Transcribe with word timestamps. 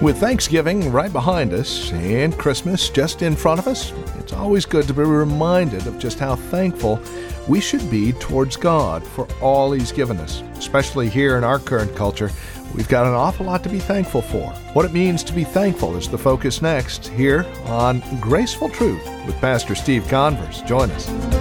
With 0.00 0.16
Thanksgiving 0.16 0.90
right 0.90 1.12
behind 1.12 1.52
us 1.52 1.92
and 1.92 2.36
Christmas 2.38 2.88
just 2.88 3.20
in 3.20 3.36
front 3.36 3.60
of 3.60 3.66
us, 3.66 3.92
it's 4.18 4.32
always 4.32 4.64
good 4.64 4.86
to 4.86 4.94
be 4.94 5.02
reminded 5.02 5.86
of 5.86 5.98
just 5.98 6.18
how 6.18 6.36
thankful 6.36 6.98
we 7.46 7.60
should 7.60 7.90
be 7.90 8.12
towards 8.14 8.56
God 8.56 9.06
for 9.06 9.28
all 9.42 9.72
He's 9.72 9.92
given 9.92 10.16
us. 10.16 10.42
Especially 10.54 11.10
here 11.10 11.36
in 11.36 11.44
our 11.44 11.58
current 11.58 11.94
culture, 11.94 12.30
we've 12.74 12.88
got 12.88 13.04
an 13.04 13.12
awful 13.12 13.44
lot 13.44 13.62
to 13.64 13.68
be 13.68 13.78
thankful 13.78 14.22
for. 14.22 14.48
What 14.72 14.86
it 14.86 14.94
means 14.94 15.22
to 15.24 15.34
be 15.34 15.44
thankful 15.44 15.94
is 15.96 16.08
the 16.08 16.16
focus 16.16 16.62
next 16.62 17.08
here 17.08 17.44
on 17.66 18.02
Graceful 18.20 18.70
Truth 18.70 19.06
with 19.26 19.38
Pastor 19.42 19.74
Steve 19.74 20.08
Converse. 20.08 20.62
Join 20.62 20.90
us. 20.92 21.39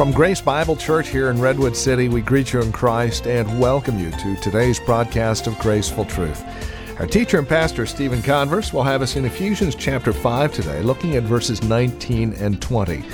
From 0.00 0.12
Grace 0.12 0.40
Bible 0.40 0.76
Church 0.76 1.08
here 1.08 1.28
in 1.28 1.38
Redwood 1.38 1.76
City, 1.76 2.08
we 2.08 2.22
greet 2.22 2.54
you 2.54 2.62
in 2.62 2.72
Christ 2.72 3.26
and 3.26 3.60
welcome 3.60 3.98
you 3.98 4.10
to 4.10 4.34
today's 4.36 4.80
broadcast 4.80 5.46
of 5.46 5.58
Graceful 5.58 6.06
Truth. 6.06 6.42
Our 6.98 7.06
teacher 7.06 7.38
and 7.38 7.46
pastor, 7.46 7.84
Stephen 7.84 8.22
Converse, 8.22 8.72
will 8.72 8.82
have 8.82 9.02
us 9.02 9.16
in 9.16 9.26
Ephesians 9.26 9.74
chapter 9.74 10.14
5 10.14 10.54
today, 10.54 10.80
looking 10.80 11.16
at 11.16 11.24
verses 11.24 11.62
19 11.62 12.32
and 12.32 12.62
20, 12.62 13.04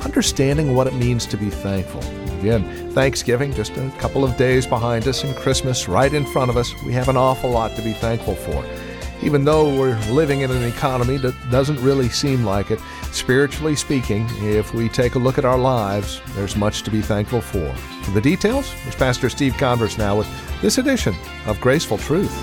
understanding 0.00 0.74
what 0.74 0.86
it 0.86 0.94
means 0.94 1.26
to 1.26 1.36
be 1.36 1.50
thankful. 1.50 2.00
Again, 2.38 2.90
Thanksgiving, 2.92 3.52
just 3.52 3.76
a 3.76 3.92
couple 3.98 4.24
of 4.24 4.38
days 4.38 4.66
behind 4.66 5.06
us, 5.08 5.22
and 5.22 5.36
Christmas 5.36 5.88
right 5.88 6.14
in 6.14 6.24
front 6.24 6.50
of 6.50 6.56
us. 6.56 6.72
We 6.86 6.94
have 6.94 7.10
an 7.10 7.18
awful 7.18 7.50
lot 7.50 7.76
to 7.76 7.82
be 7.82 7.92
thankful 7.92 8.34
for 8.34 8.64
even 9.22 9.44
though 9.44 9.76
we're 9.78 9.98
living 10.10 10.40
in 10.40 10.50
an 10.50 10.62
economy 10.62 11.16
that 11.18 11.34
doesn't 11.50 11.80
really 11.82 12.08
seem 12.08 12.44
like 12.44 12.70
it, 12.70 12.80
spiritually 13.12 13.76
speaking, 13.76 14.26
if 14.38 14.72
we 14.72 14.88
take 14.88 15.14
a 15.14 15.18
look 15.18 15.36
at 15.36 15.44
our 15.44 15.58
lives, 15.58 16.20
there's 16.34 16.56
much 16.56 16.82
to 16.82 16.90
be 16.90 17.02
thankful 17.02 17.40
for. 17.40 17.72
For 18.02 18.10
the 18.12 18.20
details, 18.20 18.70
here's 18.70 18.96
Pastor 18.96 19.28
Steve 19.28 19.54
Converse 19.58 19.98
now 19.98 20.16
with 20.16 20.28
this 20.62 20.78
edition 20.78 21.14
of 21.46 21.60
Graceful 21.60 21.98
Truth. 21.98 22.34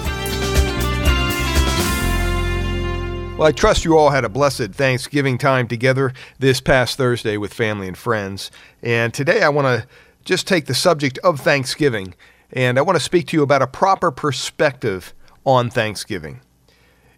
Well, 3.38 3.48
I 3.48 3.52
trust 3.52 3.86
you 3.86 3.98
all 3.98 4.10
had 4.10 4.26
a 4.26 4.30
blessed 4.30 4.72
Thanksgiving 4.72 5.38
time 5.38 5.68
together 5.68 6.14
this 6.40 6.60
past 6.60 6.98
Thursday 6.98 7.38
with 7.38 7.54
family 7.54 7.88
and 7.88 7.98
friends. 7.98 8.50
And 8.82 9.14
today 9.14 9.44
I 9.44 9.50
want 9.50 9.68
to 9.68 9.88
just 10.26 10.48
take 10.48 10.66
the 10.66 10.74
subject 10.74 11.20
of 11.20 11.40
Thanksgiving 11.40 12.16
and 12.52 12.80
I 12.80 12.82
want 12.82 12.98
to 12.98 13.04
speak 13.04 13.28
to 13.28 13.38
you 13.38 13.44
about 13.44 13.62
a 13.62 13.68
proper 13.68 14.10
perspective 14.10 15.14
on 15.46 15.70
Thanksgiving. 15.70 16.42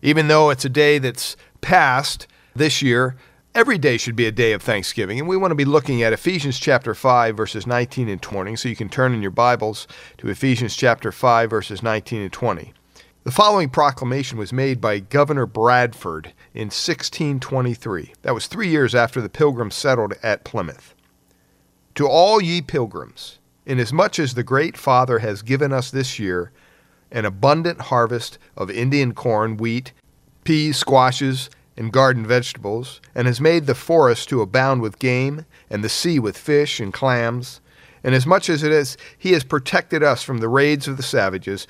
Even 0.01 0.27
though 0.27 0.49
it's 0.49 0.65
a 0.65 0.69
day 0.69 0.97
that's 0.97 1.35
passed 1.61 2.27
this 2.55 2.81
year, 2.81 3.15
every 3.53 3.77
day 3.77 3.97
should 3.97 4.15
be 4.15 4.25
a 4.25 4.31
day 4.31 4.53
of 4.53 4.61
thanksgiving. 4.61 5.19
And 5.19 5.27
we 5.27 5.37
want 5.37 5.51
to 5.51 5.55
be 5.55 5.65
looking 5.65 6.01
at 6.01 6.13
Ephesians 6.13 6.59
chapter 6.59 6.93
5, 6.93 7.35
verses 7.35 7.67
19 7.67 8.07
and 8.07 8.21
20. 8.21 8.55
So 8.55 8.69
you 8.69 8.75
can 8.75 8.89
turn 8.89 9.13
in 9.13 9.21
your 9.21 9.31
Bibles 9.31 9.87
to 10.17 10.29
Ephesians 10.29 10.75
chapter 10.75 11.11
5, 11.11 11.49
verses 11.49 11.83
19 11.83 12.21
and 12.21 12.33
20. 12.33 12.73
The 13.25 13.31
following 13.31 13.69
proclamation 13.69 14.37
was 14.37 14.53
made 14.53 14.79
by 14.79 14.99
Governor 14.99 15.45
Bradford 15.45 16.27
in 16.53 16.67
1623. 16.67 18.13
That 18.21 18.33
was 18.33 18.47
three 18.47 18.69
years 18.69 18.95
after 18.95 19.19
the 19.19 19.29
pilgrims 19.29 19.75
settled 19.75 20.13
at 20.23 20.45
Plymouth. 20.45 20.95
To 21.95 22.07
all 22.07 22.41
ye 22.41 22.61
pilgrims, 22.61 23.39
inasmuch 23.65 24.19
as 24.19 24.33
the 24.33 24.43
great 24.43 24.77
Father 24.77 25.19
has 25.19 25.41
given 25.41 25.73
us 25.73 25.91
this 25.91 26.17
year 26.17 26.53
an 27.11 27.25
abundant 27.25 27.81
harvest 27.81 28.37
of 28.55 28.69
Indian 28.69 29.13
corn, 29.13 29.57
wheat, 29.57 29.91
peas, 30.43 30.77
squashes, 30.77 31.49
and 31.77 31.93
garden 31.93 32.25
vegetables, 32.25 32.99
and 33.15 33.25
has 33.25 33.39
made 33.39 33.65
the 33.65 33.75
forest 33.75 34.27
to 34.29 34.41
abound 34.41 34.81
with 34.81 34.99
game, 34.99 35.45
and 35.69 35.83
the 35.83 35.89
sea 35.89 36.19
with 36.19 36.37
fish 36.37 36.79
and 36.79 36.93
clams, 36.93 37.61
and 38.03 38.13
as 38.13 38.25
much 38.25 38.49
as 38.49 38.63
it 38.63 38.71
is 38.71 38.97
he 39.17 39.31
has 39.31 39.43
protected 39.43 40.03
us 40.03 40.23
from 40.23 40.39
the 40.39 40.49
raids 40.49 40.87
of 40.87 40.97
the 40.97 41.03
savages, 41.03 41.67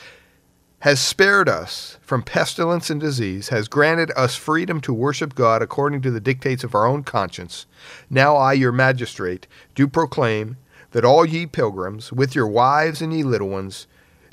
has 0.79 0.99
spared 0.99 1.49
us 1.49 1.97
from 2.01 2.23
pestilence 2.23 2.89
and 2.89 3.01
disease, 3.01 3.49
has 3.49 3.67
granted 3.67 4.11
us 4.15 4.35
freedom 4.35 4.79
to 4.79 4.93
worship 4.93 5.35
God 5.35 5.61
according 5.61 6.01
to 6.01 6.11
the 6.11 6.21
dictates 6.21 6.63
of 6.63 6.73
our 6.73 6.85
own 6.87 7.03
conscience. 7.03 7.65
Now 8.09 8.37
I, 8.37 8.53
your 8.53 8.71
magistrate, 8.71 9.45
do 9.75 9.87
proclaim 9.87 10.57
that 10.91 11.05
all 11.05 11.25
ye 11.25 11.45
pilgrims, 11.45 12.11
with 12.11 12.33
your 12.33 12.47
wives 12.47 13.01
and 13.01 13.13
ye 13.13 13.23
little 13.23 13.49
ones, 13.49 13.87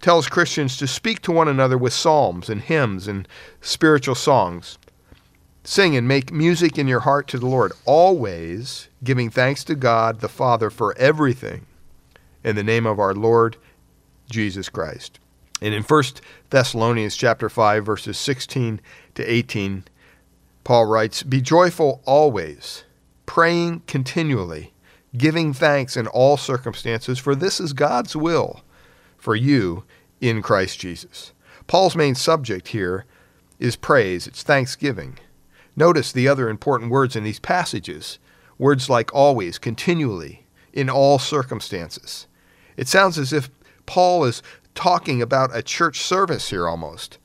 tells 0.01 0.29
Christians 0.29 0.77
to 0.79 0.87
speak 0.87 1.21
to 1.23 1.33
one 1.33 1.49
another 1.49 1.77
with 1.77 1.93
psalms 1.93 2.49
and 2.49 2.63
hymns 2.63 3.07
and 3.07 3.29
spiritual 3.61 4.15
songs. 4.15 4.79
Sing 5.63 5.95
and 5.95 6.09
make 6.09 6.33
music 6.33 6.79
in 6.79 6.89
your 6.89 7.01
heart 7.01 7.29
to 7.29 7.39
the 7.39 7.47
Lord, 7.47 7.73
always 7.85 8.89
giving 9.05 9.29
thanks 9.31 9.63
to 9.65 9.75
God 9.75 10.21
the 10.21 10.29
Father 10.29 10.71
for 10.71 10.97
everything 10.97 11.67
in 12.43 12.57
the 12.57 12.65
name 12.65 12.87
of 12.87 12.99
our 12.99 13.15
Lord 13.15 13.57
Jesus 14.31 14.71
Christ. 14.71 15.21
And 15.61 15.75
in 15.75 15.83
1 15.83 16.03
Thessalonians 16.49 17.15
chapter 17.15 17.51
5 17.51 17.85
verses 17.85 18.19
16 18.19 18.81
to 19.15 19.23
18, 19.23 19.85
Paul 20.65 20.87
writes, 20.87 21.23
"Be 21.23 21.43
joyful 21.43 22.01
always, 22.07 22.85
praying 23.27 23.83
continually, 23.87 24.73
giving 25.17 25.53
thanks 25.53 25.97
in 25.97 26.07
all 26.07 26.39
circumstances, 26.39 27.19
for 27.19 27.35
this 27.35 27.61
is 27.61 27.75
God's 27.75 28.17
will 28.17 28.63
for 29.19 29.37
you 29.37 29.85
in 30.23 30.41
Christ 30.41 30.81
Jesus." 30.81 31.33
Paul's 31.67 31.95
main 31.95 32.15
subject 32.15 32.69
here 32.69 33.05
is 33.59 33.77
praise, 33.77 34.27
it's 34.27 34.43
thanksgiving. 34.43 35.19
Notice 35.81 36.13
the 36.13 36.29
other 36.29 36.51
important 36.51 36.91
words 36.91 37.17
in 37.17 37.25
these 37.25 37.39
passages 37.39 38.19
words 38.59 38.91
like 38.91 39.15
always, 39.15 39.57
continually, 39.57 40.45
in 40.75 40.91
all 40.91 41.19
circumstances. 41.19 42.27
It 42.77 42.87
sounds 42.87 43.17
as 43.17 43.33
if 43.33 43.49
Paul 43.87 44.25
is 44.25 44.43
talking 44.75 45.23
about 45.23 45.57
a 45.57 45.63
church 45.63 46.03
service 46.03 46.51
here 46.51 46.69
almost, 46.69 47.17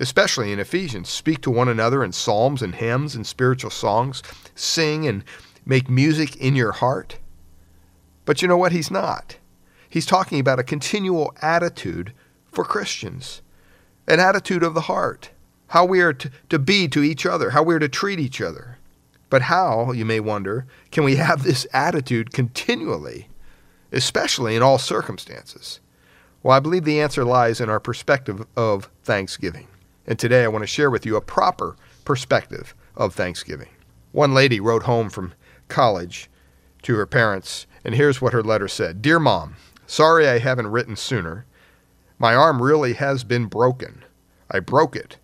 especially 0.00 0.50
in 0.50 0.58
Ephesians. 0.58 1.08
Speak 1.08 1.40
to 1.42 1.52
one 1.52 1.68
another 1.68 2.02
in 2.02 2.10
psalms 2.10 2.62
and 2.62 2.74
hymns 2.74 3.14
and 3.14 3.24
spiritual 3.24 3.70
songs, 3.70 4.24
sing 4.56 5.06
and 5.06 5.22
make 5.64 5.88
music 5.88 6.34
in 6.34 6.56
your 6.56 6.72
heart. 6.72 7.16
But 8.24 8.42
you 8.42 8.48
know 8.48 8.56
what? 8.56 8.72
He's 8.72 8.90
not. 8.90 9.36
He's 9.88 10.04
talking 10.04 10.40
about 10.40 10.58
a 10.58 10.64
continual 10.64 11.32
attitude 11.40 12.12
for 12.50 12.64
Christians, 12.64 13.40
an 14.08 14.18
attitude 14.18 14.64
of 14.64 14.74
the 14.74 14.88
heart 14.90 15.30
how 15.70 15.84
we 15.84 16.00
are 16.00 16.12
to, 16.12 16.28
to 16.48 16.58
be 16.58 16.88
to 16.88 17.02
each 17.02 17.24
other, 17.24 17.50
how 17.50 17.62
we 17.62 17.74
are 17.74 17.78
to 17.78 17.88
treat 17.88 18.18
each 18.18 18.40
other. 18.40 18.76
But 19.28 19.42
how, 19.42 19.92
you 19.92 20.04
may 20.04 20.18
wonder, 20.18 20.66
can 20.90 21.04
we 21.04 21.14
have 21.16 21.44
this 21.44 21.64
attitude 21.72 22.32
continually, 22.32 23.28
especially 23.92 24.56
in 24.56 24.62
all 24.62 24.78
circumstances? 24.78 25.78
Well, 26.42 26.56
I 26.56 26.60
believe 26.60 26.84
the 26.84 27.00
answer 27.00 27.24
lies 27.24 27.60
in 27.60 27.70
our 27.70 27.78
perspective 27.78 28.44
of 28.56 28.90
Thanksgiving. 29.04 29.68
And 30.08 30.18
today 30.18 30.42
I 30.42 30.48
want 30.48 30.64
to 30.64 30.66
share 30.66 30.90
with 30.90 31.06
you 31.06 31.14
a 31.14 31.20
proper 31.20 31.76
perspective 32.04 32.74
of 32.96 33.14
Thanksgiving. 33.14 33.68
One 34.10 34.34
lady 34.34 34.58
wrote 34.58 34.82
home 34.82 35.08
from 35.08 35.34
college 35.68 36.28
to 36.82 36.96
her 36.96 37.06
parents, 37.06 37.68
and 37.84 37.94
here's 37.94 38.20
what 38.20 38.32
her 38.32 38.42
letter 38.42 38.66
said 38.66 39.02
Dear 39.02 39.20
Mom, 39.20 39.54
sorry 39.86 40.28
I 40.28 40.38
haven't 40.38 40.72
written 40.72 40.96
sooner. 40.96 41.46
My 42.18 42.34
arm 42.34 42.60
really 42.60 42.94
has 42.94 43.22
been 43.22 43.46
broken. 43.46 44.02
I 44.50 44.58
broke 44.58 44.96
it 44.96 45.19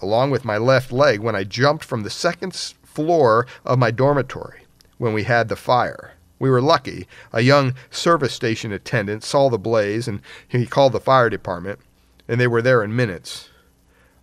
along 0.00 0.30
with 0.30 0.44
my 0.44 0.58
left 0.58 0.92
leg 0.92 1.20
when 1.20 1.34
I 1.34 1.44
jumped 1.44 1.84
from 1.84 2.02
the 2.02 2.10
second 2.10 2.54
floor 2.54 3.46
of 3.64 3.78
my 3.78 3.90
dormitory 3.90 4.62
when 4.98 5.12
we 5.12 5.24
had 5.24 5.48
the 5.48 5.56
fire. 5.56 6.12
We 6.38 6.50
were 6.50 6.62
lucky. 6.62 7.06
A 7.32 7.42
young 7.42 7.74
service 7.90 8.32
station 8.32 8.72
attendant 8.72 9.22
saw 9.22 9.48
the 9.48 9.58
blaze 9.58 10.08
and 10.08 10.20
he 10.48 10.66
called 10.66 10.92
the 10.92 11.00
fire 11.00 11.30
department, 11.30 11.78
and 12.26 12.40
they 12.40 12.46
were 12.46 12.62
there 12.62 12.82
in 12.82 12.96
minutes. 12.96 13.50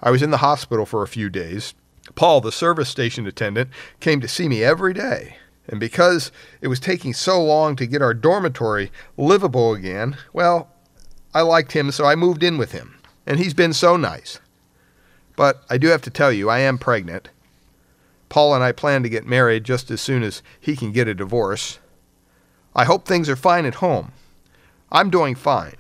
I 0.02 0.12
was 0.12 0.22
in 0.22 0.32
the 0.32 0.38
hospital 0.38 0.86
for 0.86 1.04
a 1.04 1.08
few 1.08 1.30
days. 1.30 1.74
Paul, 2.16 2.42
the 2.42 2.52
service 2.52 2.90
station 2.90 3.28
attendant, 3.28 3.70
came 4.00 4.22
to 4.22 4.28
see 4.28 4.48
me 4.48 4.64
every 4.64 4.94
day. 4.94 5.38
And 5.68 5.80
because 5.80 6.32
it 6.62 6.70
was 6.70 6.80
taking 6.80 7.14
so 7.14 7.44
long 7.44 7.76
to 7.76 7.86
get 7.86 8.02
our 8.02 8.14
dormitory 8.14 8.92
livable 9.18 9.74
again, 9.74 10.18
well, 10.34 10.70
I 11.34 11.42
liked 11.42 11.74
him, 11.74 11.92
so 11.92 12.06
I 12.06 12.16
moved 12.16 12.42
in 12.42 12.58
with 12.58 12.72
him. 12.72 12.96
And 13.26 13.40
he's 13.40 13.54
been 13.54 13.74
so 13.74 13.98
nice. 13.98 14.40
But 15.38 15.64
I 15.70 15.78
do 15.78 15.88
have 15.88 16.02
to 16.02 16.10
tell 16.10 16.34
you, 16.34 16.50
I 16.50 16.60
am 16.60 16.78
pregnant. 16.78 17.30
Paul 18.28 18.54
and 18.54 18.64
I 18.64 18.74
plan 18.74 19.04
to 19.04 19.10
get 19.10 19.26
married 19.26 19.64
just 19.64 19.90
as 19.90 20.02
soon 20.02 20.24
as 20.24 20.42
he 20.60 20.76
can 20.76 20.92
get 20.92 21.08
a 21.08 21.14
divorce. 21.14 21.80
I 22.76 22.84
hope 22.84 23.06
things 23.06 23.30
are 23.30 23.38
fine 23.38 23.66
at 23.66 23.76
home. 23.76 24.12
I'm 24.92 25.10
doing 25.10 25.36
fine. 25.36 25.78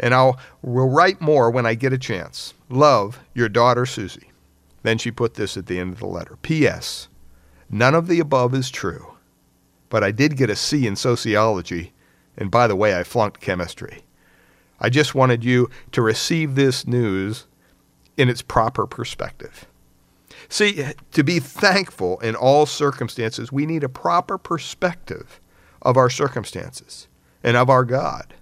And 0.00 0.14
I'll 0.14 0.38
will 0.62 0.88
write 0.88 1.20
more 1.20 1.50
when 1.50 1.66
I 1.66 1.74
get 1.74 1.92
a 1.92 1.98
chance. 1.98 2.54
Love, 2.70 3.20
your 3.34 3.48
daughter 3.48 3.84
Susie. 3.84 4.30
Then 4.84 4.96
she 4.96 5.10
put 5.10 5.34
this 5.34 5.56
at 5.56 5.66
the 5.66 5.80
end 5.80 5.92
of 5.92 5.98
the 5.98 6.06
letter. 6.06 6.38
P.S. 6.40 7.08
None 7.68 7.96
of 7.96 8.06
the 8.06 8.20
above 8.20 8.54
is 8.54 8.70
true. 8.70 9.14
But 9.88 10.04
I 10.04 10.12
did 10.12 10.36
get 10.36 10.50
a 10.50 10.56
C 10.56 10.86
in 10.86 10.94
sociology, 10.94 11.92
and 12.36 12.48
by 12.48 12.68
the 12.68 12.76
way, 12.76 12.96
I 12.96 13.02
flunked 13.02 13.40
chemistry. 13.40 14.04
I 14.78 14.88
just 14.88 15.16
wanted 15.16 15.44
you 15.44 15.68
to 15.90 16.00
receive 16.00 16.54
this 16.54 16.86
news 16.86 17.47
in 18.18 18.28
its 18.28 18.42
proper 18.42 18.86
perspective. 18.86 19.66
See, 20.50 20.84
to 21.12 21.24
be 21.24 21.38
thankful 21.38 22.18
in 22.20 22.34
all 22.34 22.66
circumstances, 22.66 23.52
we 23.52 23.64
need 23.64 23.84
a 23.84 23.88
proper 23.88 24.36
perspective 24.36 25.40
of 25.80 25.96
our 25.96 26.10
circumstances 26.10 27.06
and 27.42 27.56
of 27.56 27.70
our 27.70 27.84
God. 27.84 28.34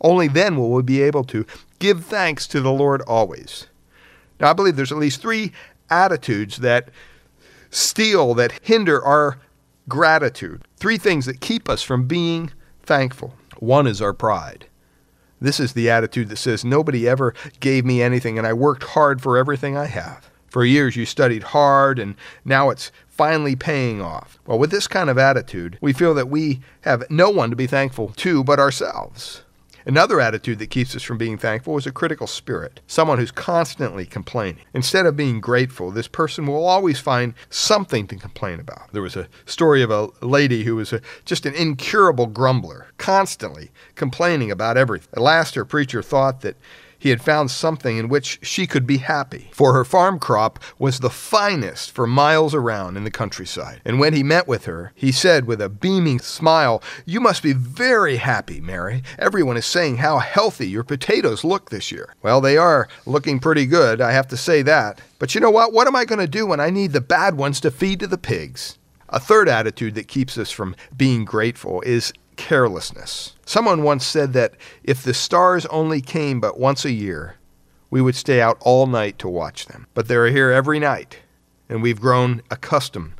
Only 0.00 0.28
then 0.28 0.56
will 0.56 0.72
we 0.72 0.82
be 0.82 1.00
able 1.00 1.24
to 1.24 1.46
give 1.78 2.04
thanks 2.04 2.46
to 2.48 2.60
the 2.60 2.72
Lord 2.72 3.00
always. 3.02 3.68
Now, 4.40 4.50
I 4.50 4.52
believe 4.52 4.76
there's 4.76 4.92
at 4.92 4.98
least 4.98 5.22
three 5.22 5.52
attitudes 5.88 6.58
that 6.58 6.90
steal, 7.70 8.34
that 8.34 8.52
hinder 8.62 9.02
our 9.02 9.38
gratitude. 9.88 10.62
Three 10.76 10.98
things 10.98 11.26
that 11.26 11.40
keep 11.40 11.68
us 11.68 11.82
from 11.82 12.06
being 12.06 12.52
thankful. 12.82 13.34
One 13.58 13.86
is 13.86 14.02
our 14.02 14.12
pride. 14.12 14.66
This 15.44 15.60
is 15.60 15.74
the 15.74 15.90
attitude 15.90 16.28
that 16.30 16.36
says, 16.36 16.64
Nobody 16.64 17.08
ever 17.08 17.34
gave 17.60 17.84
me 17.84 18.02
anything, 18.02 18.38
and 18.38 18.46
I 18.46 18.52
worked 18.52 18.82
hard 18.82 19.20
for 19.22 19.36
everything 19.36 19.76
I 19.76 19.86
have. 19.86 20.30
For 20.48 20.64
years 20.64 20.96
you 20.96 21.06
studied 21.06 21.42
hard, 21.42 21.98
and 21.98 22.16
now 22.44 22.70
it's 22.70 22.90
finally 23.06 23.54
paying 23.54 24.00
off. 24.00 24.38
Well, 24.46 24.58
with 24.58 24.70
this 24.70 24.88
kind 24.88 25.08
of 25.08 25.18
attitude, 25.18 25.78
we 25.80 25.92
feel 25.92 26.14
that 26.14 26.28
we 26.28 26.60
have 26.80 27.08
no 27.08 27.30
one 27.30 27.50
to 27.50 27.56
be 27.56 27.66
thankful 27.66 28.08
to 28.16 28.42
but 28.42 28.58
ourselves. 28.58 29.43
Another 29.86 30.18
attitude 30.18 30.58
that 30.60 30.70
keeps 30.70 30.96
us 30.96 31.02
from 31.02 31.18
being 31.18 31.36
thankful 31.36 31.76
is 31.76 31.86
a 31.86 31.92
critical 31.92 32.26
spirit, 32.26 32.80
someone 32.86 33.18
who's 33.18 33.30
constantly 33.30 34.06
complaining. 34.06 34.64
Instead 34.72 35.04
of 35.04 35.14
being 35.16 35.40
grateful, 35.40 35.90
this 35.90 36.08
person 36.08 36.46
will 36.46 36.64
always 36.64 36.98
find 36.98 37.34
something 37.50 38.06
to 38.06 38.16
complain 38.16 38.60
about. 38.60 38.90
There 38.92 39.02
was 39.02 39.16
a 39.16 39.28
story 39.44 39.82
of 39.82 39.90
a 39.90 40.08
lady 40.24 40.64
who 40.64 40.76
was 40.76 40.94
a, 40.94 41.02
just 41.26 41.44
an 41.44 41.54
incurable 41.54 42.26
grumbler, 42.26 42.86
constantly 42.96 43.70
complaining 43.94 44.50
about 44.50 44.78
everything. 44.78 45.10
At 45.12 45.22
last, 45.22 45.54
her 45.54 45.66
preacher 45.66 46.02
thought 46.02 46.40
that 46.40 46.56
he 46.98 47.10
had 47.10 47.22
found 47.22 47.50
something 47.50 47.96
in 47.96 48.08
which 48.08 48.38
she 48.42 48.66
could 48.66 48.86
be 48.86 48.98
happy, 48.98 49.48
for 49.52 49.72
her 49.72 49.84
farm 49.84 50.18
crop 50.18 50.58
was 50.78 51.00
the 51.00 51.10
finest 51.10 51.90
for 51.90 52.06
miles 52.06 52.54
around 52.54 52.96
in 52.96 53.04
the 53.04 53.10
countryside. 53.10 53.80
And 53.84 53.98
when 53.98 54.12
he 54.12 54.22
met 54.22 54.48
with 54.48 54.64
her, 54.64 54.92
he 54.94 55.12
said 55.12 55.46
with 55.46 55.60
a 55.60 55.68
beaming 55.68 56.18
smile, 56.20 56.82
You 57.04 57.20
must 57.20 57.42
be 57.42 57.52
very 57.52 58.16
happy, 58.16 58.60
Mary. 58.60 59.02
Everyone 59.18 59.56
is 59.56 59.66
saying 59.66 59.98
how 59.98 60.18
healthy 60.18 60.68
your 60.68 60.84
potatoes 60.84 61.44
look 61.44 61.70
this 61.70 61.92
year. 61.92 62.14
Well, 62.22 62.40
they 62.40 62.56
are 62.56 62.88
looking 63.06 63.38
pretty 63.38 63.66
good, 63.66 64.00
I 64.00 64.12
have 64.12 64.28
to 64.28 64.36
say 64.36 64.62
that. 64.62 65.00
But 65.18 65.34
you 65.34 65.40
know 65.40 65.50
what? 65.50 65.72
What 65.72 65.86
am 65.86 65.96
I 65.96 66.04
going 66.04 66.20
to 66.20 66.26
do 66.26 66.46
when 66.46 66.60
I 66.60 66.70
need 66.70 66.92
the 66.92 67.00
bad 67.00 67.36
ones 67.36 67.60
to 67.60 67.70
feed 67.70 68.00
to 68.00 68.06
the 68.06 68.18
pigs? 68.18 68.78
A 69.08 69.20
third 69.20 69.48
attitude 69.48 69.94
that 69.94 70.08
keeps 70.08 70.36
us 70.36 70.50
from 70.50 70.74
being 70.96 71.24
grateful 71.24 71.80
is 71.82 72.12
carelessness. 72.36 73.34
Someone 73.46 73.82
once 73.82 74.06
said 74.06 74.32
that 74.32 74.54
if 74.82 75.02
the 75.02 75.14
stars 75.14 75.66
only 75.66 76.00
came 76.00 76.40
but 76.40 76.58
once 76.58 76.84
a 76.84 76.92
year, 76.92 77.36
we 77.90 78.00
would 78.00 78.16
stay 78.16 78.40
out 78.40 78.58
all 78.60 78.86
night 78.86 79.18
to 79.20 79.28
watch 79.28 79.66
them. 79.66 79.86
But 79.94 80.08
they're 80.08 80.26
here 80.26 80.50
every 80.50 80.78
night, 80.78 81.18
and 81.68 81.82
we've 81.82 82.00
grown 82.00 82.42
accustomed 82.50 83.14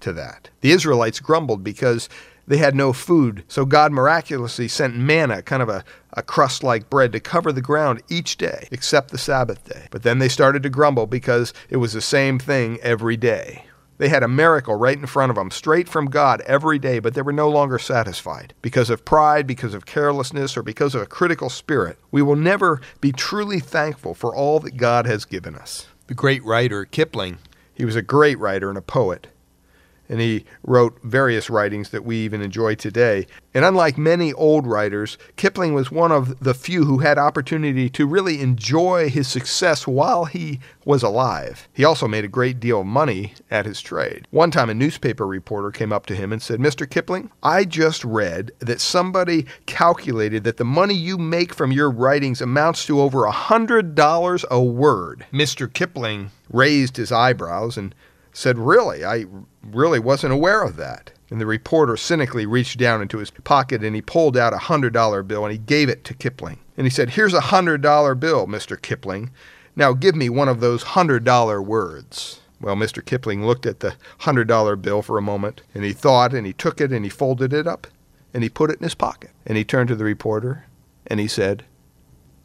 to 0.00 0.12
that. 0.12 0.50
The 0.60 0.70
Israelites 0.70 1.20
grumbled 1.20 1.62
because 1.62 2.08
they 2.46 2.58
had 2.58 2.74
no 2.74 2.92
food, 2.92 3.44
so 3.48 3.64
God 3.64 3.90
miraculously 3.92 4.68
sent 4.68 4.96
manna, 4.96 5.42
kind 5.42 5.62
of 5.62 5.68
a, 5.68 5.84
a 6.12 6.22
crust 6.22 6.62
like 6.62 6.90
bread, 6.90 7.12
to 7.12 7.20
cover 7.20 7.52
the 7.52 7.62
ground 7.62 8.02
each 8.08 8.36
day, 8.36 8.68
except 8.70 9.10
the 9.10 9.18
Sabbath 9.18 9.64
day. 9.64 9.88
But 9.90 10.02
then 10.02 10.18
they 10.18 10.28
started 10.28 10.62
to 10.62 10.68
grumble 10.68 11.06
because 11.06 11.54
it 11.70 11.78
was 11.78 11.94
the 11.94 12.02
same 12.02 12.38
thing 12.38 12.78
every 12.82 13.16
day. 13.16 13.64
They 13.98 14.08
had 14.08 14.22
a 14.22 14.28
miracle 14.28 14.74
right 14.74 14.98
in 14.98 15.06
front 15.06 15.30
of 15.30 15.36
them, 15.36 15.50
straight 15.50 15.88
from 15.88 16.10
God 16.10 16.40
every 16.42 16.78
day, 16.78 16.98
but 16.98 17.14
they 17.14 17.22
were 17.22 17.32
no 17.32 17.48
longer 17.48 17.78
satisfied. 17.78 18.54
Because 18.60 18.90
of 18.90 19.04
pride, 19.04 19.46
because 19.46 19.74
of 19.74 19.86
carelessness, 19.86 20.56
or 20.56 20.62
because 20.62 20.94
of 20.94 21.02
a 21.02 21.06
critical 21.06 21.48
spirit, 21.48 21.98
we 22.10 22.22
will 22.22 22.36
never 22.36 22.80
be 23.00 23.12
truly 23.12 23.60
thankful 23.60 24.14
for 24.14 24.34
all 24.34 24.58
that 24.60 24.76
God 24.76 25.06
has 25.06 25.24
given 25.24 25.54
us. 25.54 25.86
The 26.08 26.14
great 26.14 26.44
writer 26.44 26.84
Kipling, 26.84 27.38
he 27.72 27.84
was 27.84 27.96
a 27.96 28.02
great 28.02 28.38
writer 28.38 28.68
and 28.68 28.78
a 28.78 28.82
poet 28.82 29.28
and 30.08 30.20
he 30.20 30.44
wrote 30.62 30.98
various 31.02 31.48
writings 31.48 31.90
that 31.90 32.04
we 32.04 32.16
even 32.18 32.40
enjoy 32.40 32.74
today. 32.74 33.26
And 33.54 33.64
unlike 33.64 33.96
many 33.96 34.32
old 34.32 34.66
writers, 34.66 35.16
Kipling 35.36 35.74
was 35.74 35.90
one 35.90 36.12
of 36.12 36.40
the 36.40 36.54
few 36.54 36.84
who 36.84 36.98
had 36.98 37.18
opportunity 37.18 37.88
to 37.90 38.06
really 38.06 38.40
enjoy 38.40 39.08
his 39.08 39.28
success 39.28 39.86
while 39.86 40.24
he 40.24 40.60
was 40.84 41.02
alive. 41.02 41.68
He 41.72 41.84
also 41.84 42.08
made 42.08 42.24
a 42.24 42.28
great 42.28 42.60
deal 42.60 42.80
of 42.80 42.86
money 42.86 43.34
at 43.50 43.64
his 43.64 43.80
trade. 43.80 44.26
One 44.30 44.50
time 44.50 44.70
a 44.70 44.74
newspaper 44.74 45.26
reporter 45.26 45.70
came 45.70 45.92
up 45.92 46.06
to 46.06 46.16
him 46.16 46.32
and 46.32 46.42
said, 46.42 46.60
"Mr. 46.60 46.88
Kipling, 46.88 47.30
I 47.42 47.64
just 47.64 48.04
read 48.04 48.50
that 48.58 48.80
somebody 48.80 49.46
calculated 49.66 50.44
that 50.44 50.56
the 50.56 50.64
money 50.64 50.94
you 50.94 51.16
make 51.16 51.54
from 51.54 51.72
your 51.72 51.90
writings 51.90 52.40
amounts 52.40 52.84
to 52.86 53.00
over 53.00 53.24
a 53.24 53.32
$100 53.32 54.44
a 54.50 54.62
word." 54.62 55.26
Mr. 55.32 55.72
Kipling 55.72 56.30
raised 56.50 56.96
his 56.96 57.12
eyebrows 57.12 57.76
and 57.76 57.94
said, 58.34 58.58
Really? 58.58 59.04
I 59.04 59.24
really 59.62 59.98
wasn't 59.98 60.32
aware 60.32 60.62
of 60.62 60.76
that. 60.76 61.12
And 61.30 61.40
the 61.40 61.46
reporter 61.46 61.96
cynically 61.96 62.44
reached 62.44 62.78
down 62.78 63.00
into 63.00 63.18
his 63.18 63.30
pocket 63.30 63.82
and 63.82 63.94
he 63.94 64.02
pulled 64.02 64.36
out 64.36 64.52
a 64.52 64.58
$100 64.58 65.26
bill 65.26 65.44
and 65.44 65.52
he 65.52 65.58
gave 65.58 65.88
it 65.88 66.04
to 66.04 66.14
Kipling. 66.14 66.58
And 66.76 66.86
he 66.86 66.90
said, 66.90 67.10
Here's 67.10 67.34
a 67.34 67.40
$100 67.40 68.20
bill, 68.20 68.46
Mr. 68.46 68.80
Kipling. 68.80 69.30
Now 69.74 69.92
give 69.92 70.14
me 70.14 70.28
one 70.28 70.48
of 70.48 70.60
those 70.60 70.84
$100 70.84 71.64
words. 71.64 72.40
Well, 72.60 72.76
Mr. 72.76 73.04
Kipling 73.04 73.44
looked 73.44 73.66
at 73.66 73.80
the 73.80 73.94
$100 74.20 74.80
bill 74.82 75.02
for 75.02 75.18
a 75.18 75.22
moment 75.22 75.62
and 75.74 75.84
he 75.84 75.92
thought 75.92 76.34
and 76.34 76.46
he 76.46 76.52
took 76.52 76.80
it 76.80 76.92
and 76.92 77.04
he 77.04 77.10
folded 77.10 77.52
it 77.52 77.66
up 77.66 77.86
and 78.32 78.42
he 78.42 78.48
put 78.48 78.70
it 78.70 78.78
in 78.78 78.84
his 78.84 78.94
pocket. 78.94 79.30
And 79.46 79.56
he 79.56 79.64
turned 79.64 79.88
to 79.88 79.96
the 79.96 80.04
reporter 80.04 80.66
and 81.06 81.20
he 81.20 81.28
said, 81.28 81.64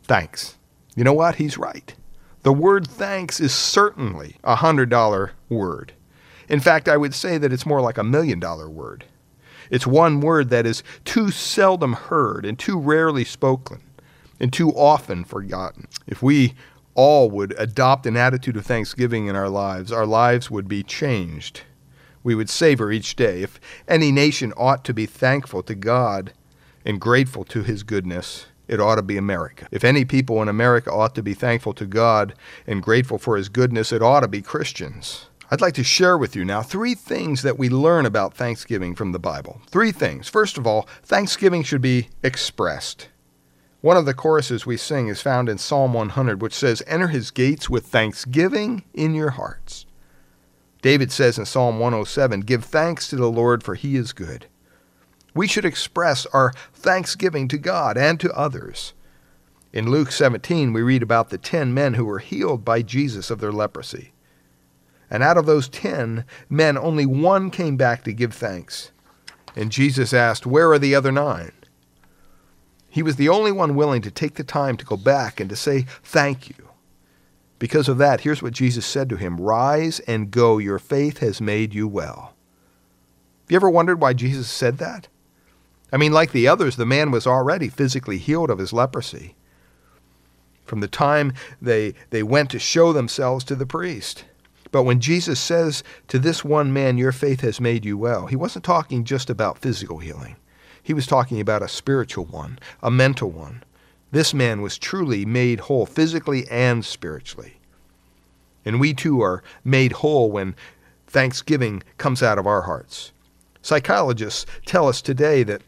Thanks. 0.03 0.57
You 0.95 1.03
know 1.03 1.13
what? 1.13 1.35
He's 1.35 1.57
right. 1.57 1.93
The 2.43 2.53
word 2.53 2.87
thanks 2.87 3.39
is 3.39 3.53
certainly 3.53 4.37
a 4.43 4.57
$100 4.57 5.31
word. 5.49 5.93
In 6.47 6.59
fact, 6.59 6.87
I 6.87 6.97
would 6.97 7.13
say 7.13 7.37
that 7.37 7.51
it's 7.51 7.65
more 7.65 7.81
like 7.81 7.97
a 7.97 8.03
million 8.03 8.39
dollar 8.39 8.69
word. 8.69 9.05
It's 9.69 9.85
one 9.85 10.21
word 10.21 10.49
that 10.49 10.65
is 10.65 10.81
too 11.05 11.31
seldom 11.31 11.93
heard 11.93 12.45
and 12.45 12.57
too 12.57 12.79
rarely 12.79 13.23
spoken 13.23 13.81
and 14.39 14.51
too 14.51 14.71
often 14.71 15.23
forgotten. 15.23 15.87
If 16.07 16.23
we 16.23 16.55
all 16.95 17.29
would 17.29 17.53
adopt 17.57 18.05
an 18.05 18.17
attitude 18.17 18.57
of 18.57 18.65
thanksgiving 18.65 19.27
in 19.27 19.35
our 19.35 19.49
lives, 19.49 19.91
our 19.91 20.05
lives 20.05 20.49
would 20.49 20.67
be 20.67 20.81
changed. 20.81 21.61
We 22.23 22.35
would 22.35 22.49
savor 22.49 22.91
each 22.91 23.15
day. 23.15 23.43
If 23.43 23.59
any 23.87 24.11
nation 24.11 24.53
ought 24.57 24.83
to 24.85 24.93
be 24.93 25.05
thankful 25.05 25.61
to 25.63 25.75
God 25.75 26.33
and 26.85 26.99
grateful 26.99 27.43
to 27.45 27.63
his 27.63 27.83
goodness, 27.83 28.47
it 28.69 28.79
ought 28.79 28.95
to 28.95 29.01
be 29.01 29.17
America. 29.17 29.67
If 29.71 29.83
any 29.83 30.05
people 30.05 30.41
in 30.41 30.47
America 30.47 30.91
ought 30.91 31.15
to 31.15 31.23
be 31.23 31.33
thankful 31.33 31.73
to 31.73 31.85
God 31.85 32.35
and 32.67 32.83
grateful 32.83 33.17
for 33.17 33.35
His 33.35 33.49
goodness, 33.49 33.91
it 33.91 34.03
ought 34.03 34.21
to 34.21 34.27
be 34.27 34.41
Christians. 34.41 35.25
I'd 35.51 35.61
like 35.61 35.73
to 35.73 35.83
share 35.83 36.15
with 36.15 36.35
you 36.35 36.45
now 36.45 36.61
three 36.61 36.93
things 36.93 37.41
that 37.41 37.57
we 37.57 37.69
learn 37.69 38.05
about 38.05 38.35
Thanksgiving 38.35 38.93
from 38.93 39.11
the 39.11 39.19
Bible. 39.19 39.59
Three 39.67 39.91
things. 39.91 40.29
First 40.29 40.59
of 40.59 40.67
all, 40.67 40.87
Thanksgiving 41.03 41.63
should 41.63 41.81
be 41.81 42.09
expressed. 42.21 43.09
One 43.81 43.97
of 43.97 44.05
the 44.05 44.13
choruses 44.13 44.67
we 44.67 44.77
sing 44.77 45.07
is 45.07 45.21
found 45.21 45.49
in 45.49 45.57
Psalm 45.57 45.93
100, 45.93 46.41
which 46.41 46.53
says, 46.53 46.83
Enter 46.85 47.07
his 47.07 47.31
gates 47.31 47.69
with 47.69 47.87
thanksgiving 47.87 48.83
in 48.93 49.15
your 49.15 49.31
hearts. 49.31 49.87
David 50.81 51.11
says 51.11 51.39
in 51.39 51.45
Psalm 51.45 51.79
107, 51.79 52.41
Give 52.41 52.63
thanks 52.63 53.09
to 53.09 53.15
the 53.15 53.31
Lord, 53.31 53.63
for 53.63 53.73
he 53.73 53.95
is 53.95 54.13
good. 54.13 54.45
We 55.33 55.47
should 55.47 55.65
express 55.65 56.25
our 56.27 56.53
thanksgiving 56.73 57.47
to 57.49 57.57
God 57.57 57.97
and 57.97 58.19
to 58.19 58.31
others. 58.33 58.93
In 59.71 59.91
Luke 59.91 60.11
17, 60.11 60.73
we 60.73 60.81
read 60.81 61.03
about 61.03 61.29
the 61.29 61.37
ten 61.37 61.73
men 61.73 61.93
who 61.93 62.05
were 62.05 62.19
healed 62.19 62.65
by 62.65 62.81
Jesus 62.81 63.29
of 63.29 63.39
their 63.39 63.51
leprosy. 63.51 64.13
And 65.09 65.21
out 65.21 65.37
of 65.37 65.45
those 65.45 65.69
ten 65.69 66.25
men, 66.49 66.77
only 66.77 67.05
one 67.05 67.51
came 67.51 67.77
back 67.77 68.03
to 68.03 68.13
give 68.13 68.33
thanks. 68.33 68.91
And 69.55 69.71
Jesus 69.71 70.13
asked, 70.13 70.45
Where 70.45 70.71
are 70.71 70.79
the 70.79 70.95
other 70.95 71.11
nine? 71.11 71.51
He 72.89 73.03
was 73.03 73.17
the 73.17 73.29
only 73.29 73.51
one 73.51 73.75
willing 73.75 74.01
to 74.01 74.11
take 74.11 74.35
the 74.35 74.43
time 74.43 74.75
to 74.77 74.85
go 74.85 74.97
back 74.97 75.39
and 75.39 75.49
to 75.49 75.55
say 75.55 75.85
thank 76.03 76.49
you. 76.49 76.69
Because 77.59 77.87
of 77.87 77.97
that, 77.97 78.21
here's 78.21 78.41
what 78.41 78.53
Jesus 78.53 78.85
said 78.85 79.09
to 79.09 79.17
him 79.17 79.37
Rise 79.37 79.99
and 80.01 80.31
go, 80.31 80.57
your 80.57 80.79
faith 80.79 81.19
has 81.19 81.39
made 81.39 81.73
you 81.75 81.87
well. 81.87 82.33
Have 83.43 83.51
you 83.51 83.55
ever 83.57 83.69
wondered 83.69 84.01
why 84.01 84.13
Jesus 84.13 84.49
said 84.49 84.77
that? 84.79 85.07
I 85.91 85.97
mean, 85.97 86.11
like 86.11 86.31
the 86.31 86.47
others, 86.47 86.75
the 86.75 86.85
man 86.85 87.11
was 87.11 87.25
already 87.25 87.67
physically 87.67 88.17
healed 88.17 88.49
of 88.49 88.59
his 88.59 88.73
leprosy 88.73 89.35
from 90.69 90.79
the 90.79 90.87
time 90.87 91.33
they, 91.61 91.95
they 92.11 92.23
went 92.23 92.51
to 92.51 92.59
show 92.59 92.93
themselves 92.93 93.43
to 93.43 93.55
the 93.55 93.65
priest. 93.65 94.23
But 94.71 94.83
when 94.83 94.99
Jesus 94.99 95.39
says 95.39 95.83
to 96.07 96.19
this 96.19 96.45
one 96.45 96.71
man, 96.71 96.97
Your 96.97 97.11
faith 97.11 97.41
has 97.41 97.59
made 97.59 97.83
you 97.83 97.97
well, 97.97 98.27
he 98.27 98.35
wasn't 98.35 98.63
talking 98.63 99.03
just 99.03 99.29
about 99.29 99.57
physical 99.57 99.97
healing. 99.97 100.35
He 100.81 100.93
was 100.93 101.07
talking 101.07 101.41
about 101.41 101.63
a 101.63 101.67
spiritual 101.67 102.25
one, 102.25 102.59
a 102.81 102.91
mental 102.91 103.31
one. 103.31 103.63
This 104.11 104.33
man 104.33 104.61
was 104.61 104.77
truly 104.77 105.25
made 105.25 105.61
whole 105.61 105.85
physically 105.85 106.47
and 106.49 106.85
spiritually. 106.85 107.55
And 108.63 108.79
we 108.79 108.93
too 108.93 109.21
are 109.21 109.43
made 109.63 109.91
whole 109.91 110.31
when 110.31 110.55
thanksgiving 111.07 111.81
comes 111.97 112.21
out 112.21 112.37
of 112.37 112.47
our 112.47 112.61
hearts. 112.61 113.11
Psychologists 113.61 114.45
tell 114.65 114.87
us 114.87 115.01
today 115.01 115.43
that 115.43 115.61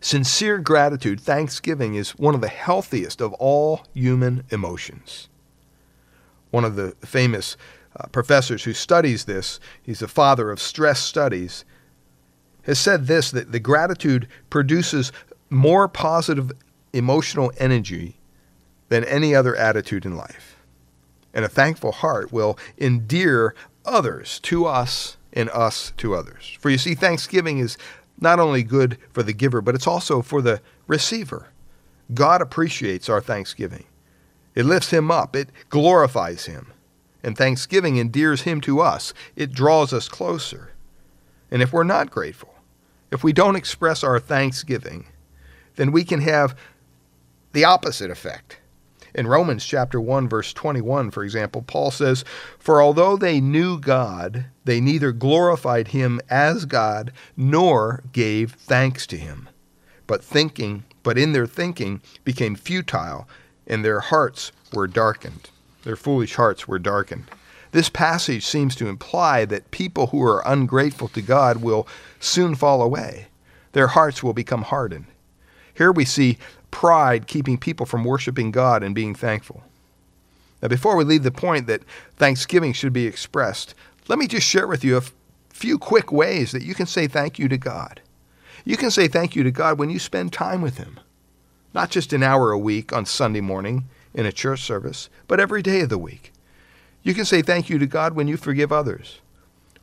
sincere 0.00 0.58
gratitude, 0.58 1.20
thanksgiving, 1.20 1.94
is 1.94 2.10
one 2.10 2.34
of 2.34 2.40
the 2.40 2.48
healthiest 2.48 3.20
of 3.20 3.32
all 3.34 3.82
human 3.94 4.44
emotions. 4.50 5.28
One 6.50 6.64
of 6.64 6.76
the 6.76 6.92
famous 7.04 7.56
uh, 7.98 8.06
professors 8.08 8.64
who 8.64 8.72
studies 8.72 9.24
this, 9.24 9.60
he's 9.82 10.00
the 10.00 10.08
father 10.08 10.50
of 10.50 10.60
stress 10.60 11.00
studies, 11.00 11.64
has 12.62 12.78
said 12.78 13.06
this 13.06 13.30
that 13.30 13.52
the 13.52 13.60
gratitude 13.60 14.28
produces 14.48 15.12
more 15.48 15.88
positive 15.88 16.52
emotional 16.92 17.52
energy 17.58 18.16
than 18.88 19.04
any 19.04 19.34
other 19.34 19.54
attitude 19.56 20.04
in 20.04 20.16
life. 20.16 20.56
And 21.32 21.44
a 21.44 21.48
thankful 21.48 21.92
heart 21.92 22.32
will 22.32 22.58
endear 22.78 23.54
others 23.84 24.40
to 24.40 24.66
us 24.66 25.16
and 25.32 25.48
us 25.50 25.92
to 25.96 26.14
others. 26.14 26.56
For 26.60 26.70
you 26.70 26.78
see, 26.78 26.94
thanksgiving 26.94 27.58
is 27.58 27.78
not 28.20 28.38
only 28.38 28.62
good 28.62 28.98
for 29.12 29.22
the 29.22 29.32
giver, 29.32 29.60
but 29.60 29.74
it's 29.74 29.86
also 29.86 30.22
for 30.22 30.42
the 30.42 30.60
receiver. 30.86 31.48
God 32.12 32.42
appreciates 32.42 33.08
our 33.08 33.20
thanksgiving. 33.20 33.84
It 34.54 34.66
lifts 34.66 34.90
him 34.90 35.10
up, 35.10 35.36
it 35.36 35.50
glorifies 35.68 36.46
him. 36.46 36.72
And 37.22 37.36
thanksgiving 37.36 37.96
endears 37.96 38.42
him 38.42 38.60
to 38.62 38.80
us, 38.80 39.12
it 39.36 39.52
draws 39.52 39.92
us 39.92 40.08
closer. 40.08 40.72
And 41.50 41.62
if 41.62 41.72
we're 41.72 41.84
not 41.84 42.10
grateful, 42.10 42.54
if 43.10 43.24
we 43.24 43.32
don't 43.32 43.56
express 43.56 44.02
our 44.02 44.18
thanksgiving, 44.20 45.06
then 45.76 45.92
we 45.92 46.04
can 46.04 46.20
have 46.20 46.56
the 47.52 47.64
opposite 47.64 48.10
effect. 48.10 48.58
In 49.14 49.26
Romans 49.26 49.64
chapter 49.64 50.00
1 50.00 50.28
verse 50.28 50.52
21, 50.52 51.10
for 51.10 51.24
example, 51.24 51.62
Paul 51.62 51.90
says, 51.90 52.24
"For 52.58 52.80
although 52.80 53.16
they 53.16 53.40
knew 53.40 53.78
God, 53.78 54.46
they 54.64 54.80
neither 54.80 55.12
glorified 55.12 55.88
him 55.88 56.20
as 56.30 56.64
God 56.64 57.12
nor 57.36 58.02
gave 58.12 58.52
thanks 58.52 59.06
to 59.08 59.16
him, 59.16 59.48
but 60.06 60.22
thinking, 60.22 60.84
but 61.02 61.18
in 61.18 61.32
their 61.32 61.46
thinking 61.46 62.00
became 62.24 62.54
futile, 62.54 63.28
and 63.66 63.84
their 63.84 64.00
hearts 64.00 64.52
were 64.72 64.86
darkened." 64.86 65.50
Their 65.82 65.96
foolish 65.96 66.34
hearts 66.34 66.68
were 66.68 66.78
darkened. 66.78 67.30
This 67.72 67.88
passage 67.88 68.44
seems 68.44 68.74
to 68.76 68.88
imply 68.88 69.44
that 69.44 69.70
people 69.70 70.08
who 70.08 70.22
are 70.22 70.42
ungrateful 70.44 71.08
to 71.08 71.22
God 71.22 71.58
will 71.58 71.86
soon 72.18 72.54
fall 72.54 72.82
away. 72.82 73.28
Their 73.72 73.88
hearts 73.88 74.22
will 74.22 74.32
become 74.32 74.62
hardened. 74.62 75.06
Here 75.72 75.92
we 75.92 76.04
see 76.04 76.36
pride 76.70 77.26
keeping 77.26 77.58
people 77.58 77.86
from 77.86 78.04
worshiping 78.04 78.50
God 78.50 78.82
and 78.82 78.94
being 78.94 79.14
thankful. 79.14 79.62
Now, 80.62 80.68
before 80.68 80.96
we 80.96 81.04
leave 81.04 81.22
the 81.22 81.30
point 81.30 81.66
that 81.66 81.84
thanksgiving 82.16 82.72
should 82.72 82.92
be 82.92 83.06
expressed, 83.06 83.74
let 84.08 84.18
me 84.18 84.26
just 84.26 84.46
share 84.46 84.66
with 84.66 84.84
you 84.84 84.96
a 84.96 85.02
few 85.48 85.78
quick 85.78 86.12
ways 86.12 86.52
that 86.52 86.62
you 86.62 86.74
can 86.74 86.86
say 86.86 87.06
thank 87.06 87.38
you 87.38 87.48
to 87.48 87.56
God. 87.56 88.00
You 88.64 88.76
can 88.76 88.90
say 88.90 89.08
thank 89.08 89.34
you 89.34 89.42
to 89.42 89.50
God 89.50 89.78
when 89.78 89.90
you 89.90 89.98
spend 89.98 90.32
time 90.32 90.60
with 90.60 90.76
Him, 90.76 91.00
not 91.72 91.90
just 91.90 92.12
an 92.12 92.22
hour 92.22 92.50
a 92.50 92.58
week 92.58 92.92
on 92.92 93.06
Sunday 93.06 93.40
morning 93.40 93.84
in 94.12 94.26
a 94.26 94.32
church 94.32 94.62
service, 94.62 95.08
but 95.28 95.40
every 95.40 95.62
day 95.62 95.80
of 95.80 95.88
the 95.88 95.98
week. 95.98 96.32
You 97.02 97.14
can 97.14 97.24
say 97.24 97.40
thank 97.40 97.70
you 97.70 97.78
to 97.78 97.86
God 97.86 98.14
when 98.14 98.28
you 98.28 98.36
forgive 98.36 98.70
others, 98.70 99.20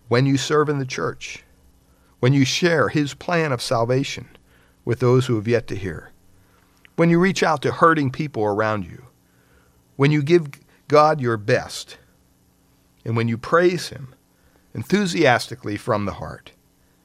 when 0.07 0.27
you 0.27 0.37
serve 0.37 0.69
in 0.69 0.77
the 0.77 0.85
church, 0.85 1.43
when 2.19 2.33
you 2.33 2.45
share 2.45 2.89
His 2.89 3.15
plan 3.15 3.51
of 3.51 3.61
salvation 3.61 4.27
with 4.85 4.99
those 4.99 5.25
who 5.25 5.35
have 5.35 5.47
yet 5.47 5.67
to 5.67 5.75
hear 5.75 6.11
when 6.97 7.09
you 7.09 7.19
reach 7.19 7.43
out 7.43 7.61
to 7.61 7.71
hurting 7.71 8.11
people 8.11 8.43
around 8.43 8.83
you, 8.83 9.05
when 9.95 10.11
you 10.11 10.21
give 10.21 10.49
God 10.87 11.21
your 11.21 11.37
best, 11.37 11.97
and 13.05 13.15
when 13.15 13.27
you 13.27 13.37
praise 13.37 13.89
Him 13.89 14.13
enthusiastically 14.73 15.77
from 15.77 16.05
the 16.05 16.13
heart. 16.13 16.51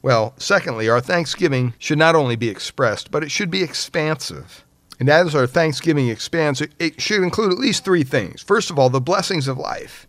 Well, 0.00 0.34
secondly, 0.36 0.88
our 0.88 1.00
thanksgiving 1.00 1.74
should 1.78 1.98
not 1.98 2.16
only 2.16 2.36
be 2.36 2.48
expressed, 2.48 3.10
but 3.10 3.22
it 3.22 3.30
should 3.30 3.50
be 3.50 3.62
expansive. 3.62 4.64
And 4.98 5.08
as 5.08 5.34
our 5.34 5.46
thanksgiving 5.46 6.08
expands, 6.08 6.62
it 6.78 7.00
should 7.00 7.22
include 7.22 7.52
at 7.52 7.58
least 7.58 7.84
three 7.84 8.02
things. 8.02 8.42
First 8.42 8.70
of 8.70 8.78
all, 8.78 8.90
the 8.90 9.00
blessings 9.00 9.46
of 9.46 9.58
life. 9.58 10.06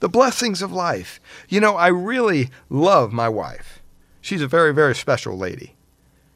The 0.00 0.08
blessings 0.08 0.62
of 0.62 0.72
life. 0.72 1.20
You 1.48 1.60
know, 1.60 1.76
I 1.76 1.88
really 1.88 2.50
love 2.68 3.12
my 3.12 3.28
wife. 3.28 3.80
She's 4.20 4.42
a 4.42 4.48
very, 4.48 4.74
very 4.74 4.94
special 4.94 5.38
lady. 5.38 5.76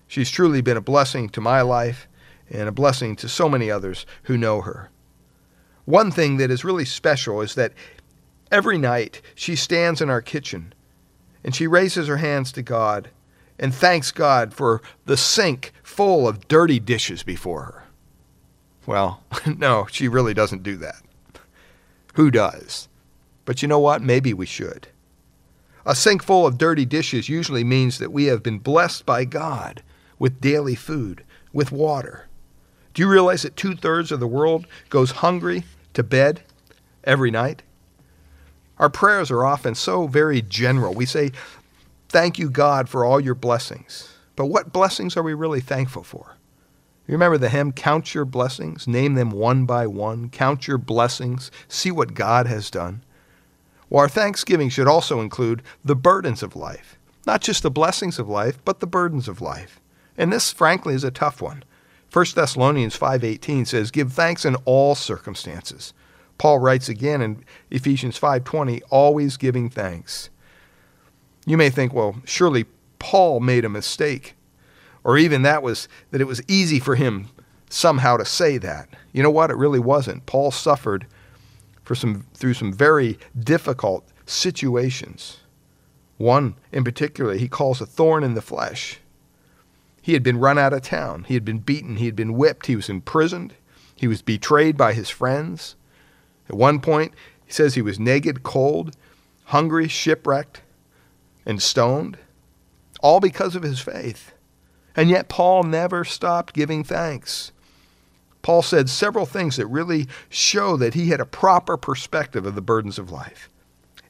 She's 0.06 0.30
truly 0.30 0.60
been 0.60 0.76
a 0.76 0.82
blessing 0.82 1.28
to 1.30 1.40
my 1.40 1.62
life 1.62 2.06
and 2.50 2.68
a 2.68 2.72
blessing 2.72 3.16
to 3.16 3.28
so 3.28 3.48
many 3.48 3.70
others 3.70 4.06
who 4.24 4.36
know 4.36 4.60
her. 4.60 4.90
One 5.84 6.10
thing 6.10 6.36
that 6.38 6.50
is 6.50 6.64
really 6.64 6.84
special 6.84 7.40
is 7.40 7.54
that 7.54 7.72
every 8.50 8.78
night 8.78 9.22
she 9.34 9.56
stands 9.56 10.00
in 10.00 10.10
our 10.10 10.22
kitchen 10.22 10.72
and 11.44 11.54
she 11.54 11.66
raises 11.66 12.08
her 12.08 12.16
hands 12.16 12.52
to 12.52 12.62
God 12.62 13.10
and 13.58 13.74
thanks 13.74 14.12
God 14.12 14.52
for 14.52 14.82
the 15.06 15.16
sink 15.16 15.72
full 15.82 16.28
of 16.28 16.48
dirty 16.48 16.78
dishes 16.78 17.22
before 17.22 17.62
her. 17.62 17.84
Well, 18.86 19.22
no, 19.46 19.86
she 19.90 20.08
really 20.08 20.34
doesn't 20.34 20.62
do 20.62 20.76
that. 20.76 21.02
Who 22.14 22.30
does? 22.30 22.88
But 23.44 23.62
you 23.62 23.68
know 23.68 23.78
what? 23.78 24.02
Maybe 24.02 24.34
we 24.34 24.46
should. 24.46 24.88
A 25.84 25.94
sink 25.94 26.22
full 26.22 26.46
of 26.46 26.58
dirty 26.58 26.84
dishes 26.84 27.28
usually 27.28 27.62
means 27.62 27.98
that 27.98 28.12
we 28.12 28.24
have 28.24 28.42
been 28.42 28.58
blessed 28.58 29.06
by 29.06 29.24
God 29.24 29.82
with 30.18 30.40
daily 30.40 30.74
food, 30.74 31.24
with 31.52 31.70
water. 31.70 32.26
Do 32.96 33.02
you 33.02 33.10
realize 33.10 33.42
that 33.42 33.58
two 33.58 33.76
thirds 33.76 34.10
of 34.10 34.20
the 34.20 34.26
world 34.26 34.66
goes 34.88 35.10
hungry 35.10 35.64
to 35.92 36.02
bed 36.02 36.40
every 37.04 37.30
night? 37.30 37.62
Our 38.78 38.88
prayers 38.88 39.30
are 39.30 39.44
often 39.44 39.74
so 39.74 40.06
very 40.06 40.40
general. 40.40 40.94
We 40.94 41.04
say, 41.04 41.32
Thank 42.08 42.38
you, 42.38 42.48
God, 42.48 42.88
for 42.88 43.04
all 43.04 43.20
your 43.20 43.34
blessings. 43.34 44.14
But 44.34 44.46
what 44.46 44.72
blessings 44.72 45.14
are 45.14 45.22
we 45.22 45.34
really 45.34 45.60
thankful 45.60 46.04
for? 46.04 46.36
You 47.06 47.12
remember 47.12 47.36
the 47.36 47.50
hymn, 47.50 47.72
Count 47.72 48.14
Your 48.14 48.24
Blessings? 48.24 48.88
Name 48.88 49.12
them 49.12 49.30
one 49.30 49.66
by 49.66 49.86
one. 49.86 50.30
Count 50.30 50.66
your 50.66 50.78
blessings. 50.78 51.50
See 51.68 51.90
what 51.90 52.14
God 52.14 52.46
has 52.46 52.70
done. 52.70 53.04
Well, 53.90 54.00
our 54.00 54.08
thanksgiving 54.08 54.70
should 54.70 54.88
also 54.88 55.20
include 55.20 55.62
the 55.84 55.94
burdens 55.94 56.42
of 56.42 56.56
life. 56.56 56.98
Not 57.26 57.42
just 57.42 57.62
the 57.62 57.70
blessings 57.70 58.18
of 58.18 58.26
life, 58.26 58.58
but 58.64 58.80
the 58.80 58.86
burdens 58.86 59.28
of 59.28 59.42
life. 59.42 59.80
And 60.16 60.32
this, 60.32 60.50
frankly, 60.50 60.94
is 60.94 61.04
a 61.04 61.10
tough 61.10 61.42
one. 61.42 61.62
1 62.12 62.34
Thessalonians 62.34 62.96
5:18 62.96 63.66
says, 63.66 63.90
"Give 63.90 64.12
thanks 64.12 64.44
in 64.44 64.54
all 64.64 64.94
circumstances." 64.94 65.92
Paul 66.38 66.58
writes 66.58 66.88
again 66.88 67.22
in 67.22 67.44
Ephesians 67.70 68.16
5:20, 68.18 68.82
"Always 68.90 69.36
giving 69.36 69.68
thanks." 69.68 70.30
You 71.46 71.56
may 71.56 71.70
think, 71.70 71.92
well, 71.92 72.16
surely 72.24 72.66
Paul 72.98 73.40
made 73.40 73.64
a 73.64 73.68
mistake, 73.68 74.34
or 75.04 75.16
even 75.16 75.42
that 75.42 75.62
was 75.62 75.88
that 76.10 76.20
it 76.20 76.26
was 76.26 76.42
easy 76.48 76.80
for 76.80 76.96
him 76.96 77.28
somehow 77.70 78.16
to 78.16 78.24
say 78.24 78.58
that. 78.58 78.88
You 79.12 79.22
know 79.22 79.30
what? 79.30 79.50
It 79.50 79.56
really 79.56 79.78
wasn't. 79.78 80.26
Paul 80.26 80.50
suffered 80.50 81.06
for 81.84 81.94
some 81.94 82.26
through 82.34 82.54
some 82.54 82.72
very 82.72 83.18
difficult 83.38 84.06
situations. 84.26 85.38
One 86.16 86.54
in 86.72 86.84
particular, 86.84 87.34
he 87.34 87.48
calls 87.48 87.80
a 87.80 87.86
thorn 87.86 88.24
in 88.24 88.34
the 88.34 88.42
flesh. 88.42 88.98
He 90.06 90.12
had 90.12 90.22
been 90.22 90.38
run 90.38 90.56
out 90.56 90.72
of 90.72 90.82
town. 90.82 91.24
He 91.24 91.34
had 91.34 91.44
been 91.44 91.58
beaten. 91.58 91.96
He 91.96 92.06
had 92.06 92.14
been 92.14 92.34
whipped. 92.34 92.66
He 92.66 92.76
was 92.76 92.88
imprisoned. 92.88 93.54
He 93.96 94.06
was 94.06 94.22
betrayed 94.22 94.76
by 94.76 94.92
his 94.92 95.10
friends. 95.10 95.74
At 96.48 96.54
one 96.54 96.78
point, 96.78 97.12
he 97.44 97.52
says 97.52 97.74
he 97.74 97.82
was 97.82 97.98
naked, 97.98 98.44
cold, 98.44 98.96
hungry, 99.46 99.88
shipwrecked, 99.88 100.62
and 101.44 101.60
stoned, 101.60 102.18
all 103.00 103.18
because 103.18 103.56
of 103.56 103.64
his 103.64 103.80
faith. 103.80 104.32
And 104.94 105.10
yet, 105.10 105.28
Paul 105.28 105.64
never 105.64 106.04
stopped 106.04 106.54
giving 106.54 106.84
thanks. 106.84 107.50
Paul 108.42 108.62
said 108.62 108.88
several 108.88 109.26
things 109.26 109.56
that 109.56 109.66
really 109.66 110.06
show 110.28 110.76
that 110.76 110.94
he 110.94 111.08
had 111.08 111.18
a 111.18 111.26
proper 111.26 111.76
perspective 111.76 112.46
of 112.46 112.54
the 112.54 112.62
burdens 112.62 113.00
of 113.00 113.10
life. 113.10 113.50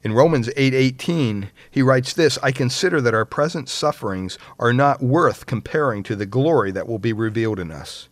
In 0.03 0.13
Romans 0.13 0.49
8:18, 0.57 1.51
he 1.71 1.83
writes 1.83 2.13
this, 2.13 2.39
I 2.43 2.53
consider 2.53 3.01
that 3.01 3.15
our 3.15 3.25
present 3.25 3.69
sufferings 3.69 4.39
are 4.59 4.73
not 4.73 5.03
worth 5.03 5.47
comparing 5.47 6.03
to 6.05 6.15
the 6.15 6.27
glory 6.27 6.71
that 6.71 6.87
will 6.87 6.99
be 6.99 7.13
revealed 7.13 7.59
in 7.59 7.71
us. 7.71 8.09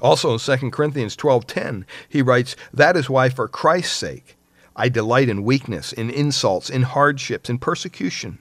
Also 0.00 0.32
in 0.32 0.38
2 0.38 0.70
Corinthians 0.70 1.16
12:10, 1.16 1.86
he 2.08 2.22
writes, 2.22 2.54
"That 2.72 2.96
is 2.96 3.08
why 3.08 3.28
for 3.28 3.48
Christ's 3.48 3.96
sake 3.96 4.36
I 4.76 4.88
delight 4.88 5.28
in 5.28 5.42
weakness, 5.42 5.92
in 5.92 6.10
insults, 6.10 6.68
in 6.68 6.82
hardships, 6.82 7.48
in 7.48 7.58
persecution, 7.58 8.38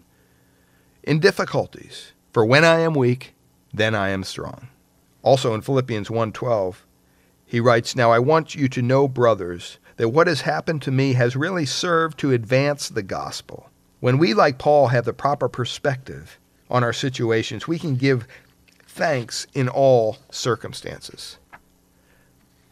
in 1.01 1.19
difficulties, 1.19 2.11
for 2.33 2.45
when 2.45 2.65
I 2.65 2.81
am 2.81 2.93
weak, 2.93 3.33
then 3.73 3.95
I 3.95 4.09
am 4.09 4.23
strong." 4.23 4.67
Also 5.21 5.53
in 5.53 5.61
Philippians 5.61 6.09
1:12, 6.09 6.85
he 7.45 7.59
writes, 7.59 7.95
"Now 7.95 8.11
I 8.11 8.19
want 8.19 8.53
you 8.53 8.67
to 8.67 8.81
know, 8.81 9.07
brothers, 9.07 9.79
that 9.97 10.09
what 10.09 10.27
has 10.27 10.41
happened 10.41 10.81
to 10.83 10.91
me 10.91 11.13
has 11.13 11.35
really 11.35 11.65
served 11.65 12.17
to 12.19 12.31
advance 12.31 12.89
the 12.89 13.03
gospel." 13.03 13.69
When 13.99 14.17
we 14.17 14.33
like 14.33 14.57
Paul 14.57 14.87
have 14.87 15.05
the 15.05 15.13
proper 15.13 15.47
perspective 15.47 16.39
on 16.69 16.83
our 16.83 16.93
situations, 16.93 17.67
we 17.67 17.79
can 17.79 17.95
give 17.95 18.27
thanks 18.85 19.47
in 19.53 19.67
all 19.67 20.17
circumstances. 20.29 21.37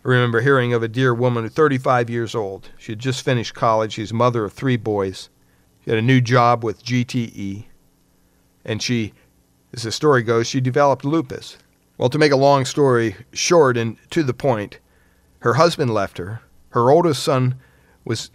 I 0.05 0.09
remember 0.09 0.41
hearing 0.41 0.73
of 0.73 0.83
a 0.83 0.87
dear 0.89 1.13
woman, 1.13 1.47
35 1.47 2.09
years 2.09 2.35
old. 2.35 2.69
She 2.77 2.91
had 2.91 2.99
just 2.99 3.23
finished 3.23 3.53
college. 3.53 3.93
She's 3.93 4.11
mother 4.11 4.43
of 4.43 4.51
three 4.51 4.75
boys. 4.75 5.29
She 5.83 5.91
had 5.91 5.99
a 5.99 6.01
new 6.01 6.19
job 6.19 6.63
with 6.63 6.83
GTE. 6.83 7.67
And 8.65 8.81
she, 8.81 9.13
as 9.73 9.83
the 9.83 9.91
story 9.91 10.21
goes, 10.21 10.47
she 10.47 10.59
developed 10.59 11.05
lupus. 11.05 11.57
Well, 11.97 12.09
to 12.09 12.17
make 12.17 12.31
a 12.31 12.37
long 12.37 12.65
story 12.65 13.15
short 13.31 13.77
and 13.77 13.97
to 14.09 14.23
the 14.23 14.33
point, 14.33 14.79
her 15.39 15.53
husband 15.53 15.93
left 15.93 16.17
her. 16.17 16.41
Her 16.73 16.91
oldest 16.91 17.23
son 17.23 17.55
was 18.03 18.31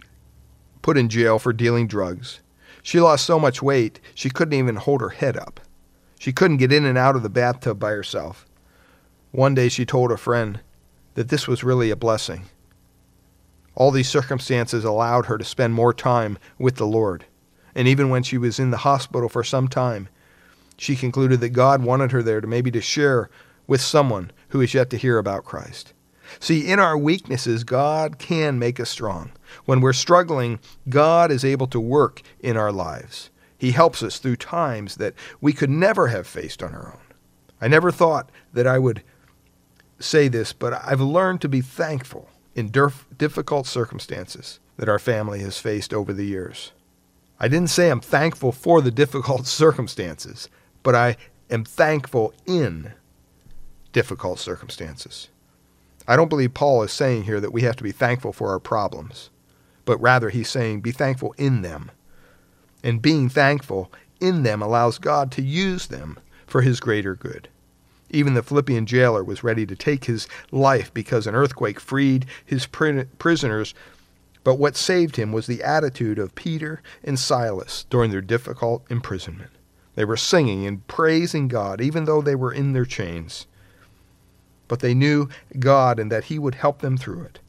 put 0.81 0.97
in 0.97 1.09
jail 1.09 1.39
for 1.39 1.53
dealing 1.53 1.87
drugs. 1.87 2.39
She 2.81 2.99
lost 2.99 3.25
so 3.25 3.37
much 3.39 3.61
weight, 3.61 3.99
she 4.15 4.29
couldn't 4.29 4.57
even 4.57 4.77
hold 4.77 5.01
her 5.01 5.09
head 5.09 5.37
up. 5.37 5.59
She 6.17 6.33
couldn't 6.33 6.57
get 6.57 6.71
in 6.71 6.85
and 6.85 6.97
out 6.97 7.15
of 7.15 7.23
the 7.23 7.29
bathtub 7.29 7.79
by 7.79 7.91
herself. 7.91 8.45
One 9.31 9.53
day 9.53 9.69
she 9.69 9.85
told 9.85 10.11
a 10.11 10.17
friend, 10.17 10.61
that 11.15 11.27
this 11.27 11.49
was 11.49 11.65
really 11.65 11.91
a 11.91 11.97
blessing. 11.97 12.45
All 13.75 13.91
these 13.91 14.07
circumstances 14.07 14.85
allowed 14.85 15.25
her 15.25 15.37
to 15.37 15.43
spend 15.43 15.73
more 15.73 15.93
time 15.93 16.37
with 16.57 16.75
the 16.75 16.87
Lord. 16.87 17.25
And 17.75 17.89
even 17.89 18.09
when 18.09 18.23
she 18.23 18.37
was 18.37 18.57
in 18.57 18.71
the 18.71 18.77
hospital 18.77 19.27
for 19.27 19.43
some 19.43 19.67
time, 19.67 20.07
she 20.77 20.95
concluded 20.95 21.41
that 21.41 21.49
God 21.49 21.83
wanted 21.83 22.13
her 22.13 22.23
there 22.23 22.39
to 22.39 22.47
maybe 22.47 22.71
to 22.71 22.79
share 22.79 23.29
with 23.67 23.81
someone 23.81 24.31
who 24.49 24.61
is 24.61 24.73
yet 24.73 24.89
to 24.91 24.97
hear 24.97 25.17
about 25.17 25.43
Christ. 25.43 25.91
See, 26.39 26.67
in 26.67 26.79
our 26.79 26.97
weaknesses, 26.97 27.63
God 27.63 28.19
can 28.19 28.59
make 28.59 28.79
us 28.79 28.89
strong. 28.89 29.31
When 29.65 29.81
we're 29.81 29.93
struggling, 29.93 30.59
God 30.87 31.31
is 31.31 31.43
able 31.43 31.67
to 31.67 31.79
work 31.79 32.21
in 32.39 32.57
our 32.57 32.71
lives. 32.71 33.29
He 33.57 33.71
helps 33.71 34.03
us 34.03 34.19
through 34.19 34.37
times 34.37 34.95
that 34.95 35.13
we 35.41 35.53
could 35.53 35.69
never 35.69 36.07
have 36.07 36.27
faced 36.27 36.63
on 36.63 36.73
our 36.73 36.93
own. 36.93 37.15
I 37.61 37.67
never 37.67 37.91
thought 37.91 38.31
that 38.53 38.67
I 38.67 38.79
would 38.79 39.03
say 39.99 40.27
this, 40.27 40.53
but 40.53 40.73
I've 40.73 41.01
learned 41.01 41.41
to 41.41 41.49
be 41.49 41.61
thankful 41.61 42.29
in 42.55 42.69
difficult 42.69 43.67
circumstances 43.67 44.59
that 44.77 44.89
our 44.89 44.99
family 44.99 45.41
has 45.41 45.57
faced 45.57 45.93
over 45.93 46.13
the 46.13 46.25
years. 46.25 46.71
I 47.39 47.47
didn't 47.47 47.69
say 47.69 47.89
I'm 47.89 48.01
thankful 48.01 48.51
for 48.51 48.81
the 48.81 48.91
difficult 48.91 49.45
circumstances, 49.61 50.49
but 50.83 50.95
I 50.95 51.17
am 51.49 51.65
thankful 51.65 52.33
in 52.45 52.93
difficult 53.91 54.39
circumstances. 54.39 55.29
I 56.09 56.15
don't 56.15 56.27
believe 56.27 56.55
Paul 56.55 56.81
is 56.81 56.91
saying 56.91 57.25
here 57.25 57.39
that 57.39 57.53
we 57.53 57.61
have 57.61 57.75
to 57.75 57.83
be 57.83 57.91
thankful 57.91 58.33
for 58.33 58.49
our 58.49 58.59
problems, 58.59 59.29
but 59.85 60.01
rather 60.01 60.31
he's 60.31 60.49
saying 60.49 60.81
be 60.81 60.91
thankful 60.91 61.35
in 61.37 61.61
them. 61.61 61.91
And 62.83 62.99
being 62.99 63.29
thankful 63.29 63.91
in 64.19 64.41
them 64.41 64.59
allows 64.63 64.97
God 64.97 65.31
to 65.33 65.43
use 65.43 65.85
them 65.85 66.17
for 66.47 66.63
his 66.63 66.79
greater 66.79 67.13
good. 67.13 67.47
Even 68.09 68.33
the 68.33 68.41
Philippian 68.41 68.87
jailer 68.87 69.23
was 69.23 69.43
ready 69.43 69.67
to 69.67 69.75
take 69.75 70.05
his 70.05 70.27
life 70.51 70.91
because 70.95 71.27
an 71.27 71.35
earthquake 71.35 71.79
freed 71.79 72.25
his 72.43 72.65
prisoners. 72.65 73.75
But 74.43 74.55
what 74.55 74.75
saved 74.75 75.15
him 75.15 75.31
was 75.31 75.45
the 75.45 75.61
attitude 75.61 76.17
of 76.17 76.33
Peter 76.33 76.81
and 77.03 77.19
Silas 77.19 77.85
during 77.91 78.09
their 78.09 78.19
difficult 78.19 78.83
imprisonment. 78.89 79.51
They 79.93 80.05
were 80.05 80.17
singing 80.17 80.65
and 80.65 80.87
praising 80.87 81.47
God 81.47 81.81
even 81.81 82.05
though 82.05 82.23
they 82.23 82.33
were 82.33 82.51
in 82.51 82.73
their 82.73 82.85
chains. 82.85 83.45
But 84.69 84.79
they 84.79 84.93
knew 84.93 85.27
God 85.59 85.99
and 85.99 86.09
that 86.09 86.25
He 86.25 86.39
would 86.39 86.55
help 86.55 86.79
them 86.79 86.95
through 86.95 87.23
it. 87.23 87.39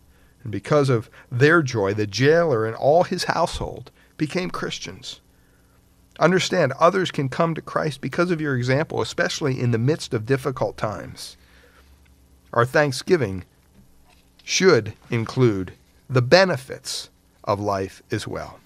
And 0.43 0.51
because 0.51 0.89
of 0.89 1.11
their 1.31 1.63
joy, 1.63 1.95
the 1.95 2.07
jailer 2.07 2.67
and 2.67 2.75
all 2.75 3.05
his 3.05 3.25
household 3.25 3.91
became 4.17 4.51
Christians. 4.51 5.21
Understand, 6.19 6.73
others 6.79 7.11
can 7.11 7.29
come 7.29 7.55
to 7.55 7.63
Christ 7.63 8.01
because 8.01 8.31
of 8.31 8.41
your 8.41 8.57
example, 8.57 9.01
especially 9.01 9.59
in 9.61 9.71
the 9.71 9.79
midst 9.79 10.13
of 10.13 10.27
difficult 10.27 10.77
times. 10.77 11.37
Our 12.53 12.67
thanksgiving 12.67 13.45
should 14.43 14.95
include 15.11 15.73
the 16.09 16.23
benefits 16.23 17.09
of 17.45 17.61
life 17.61 18.03
as 18.11 18.27
well. 18.27 18.59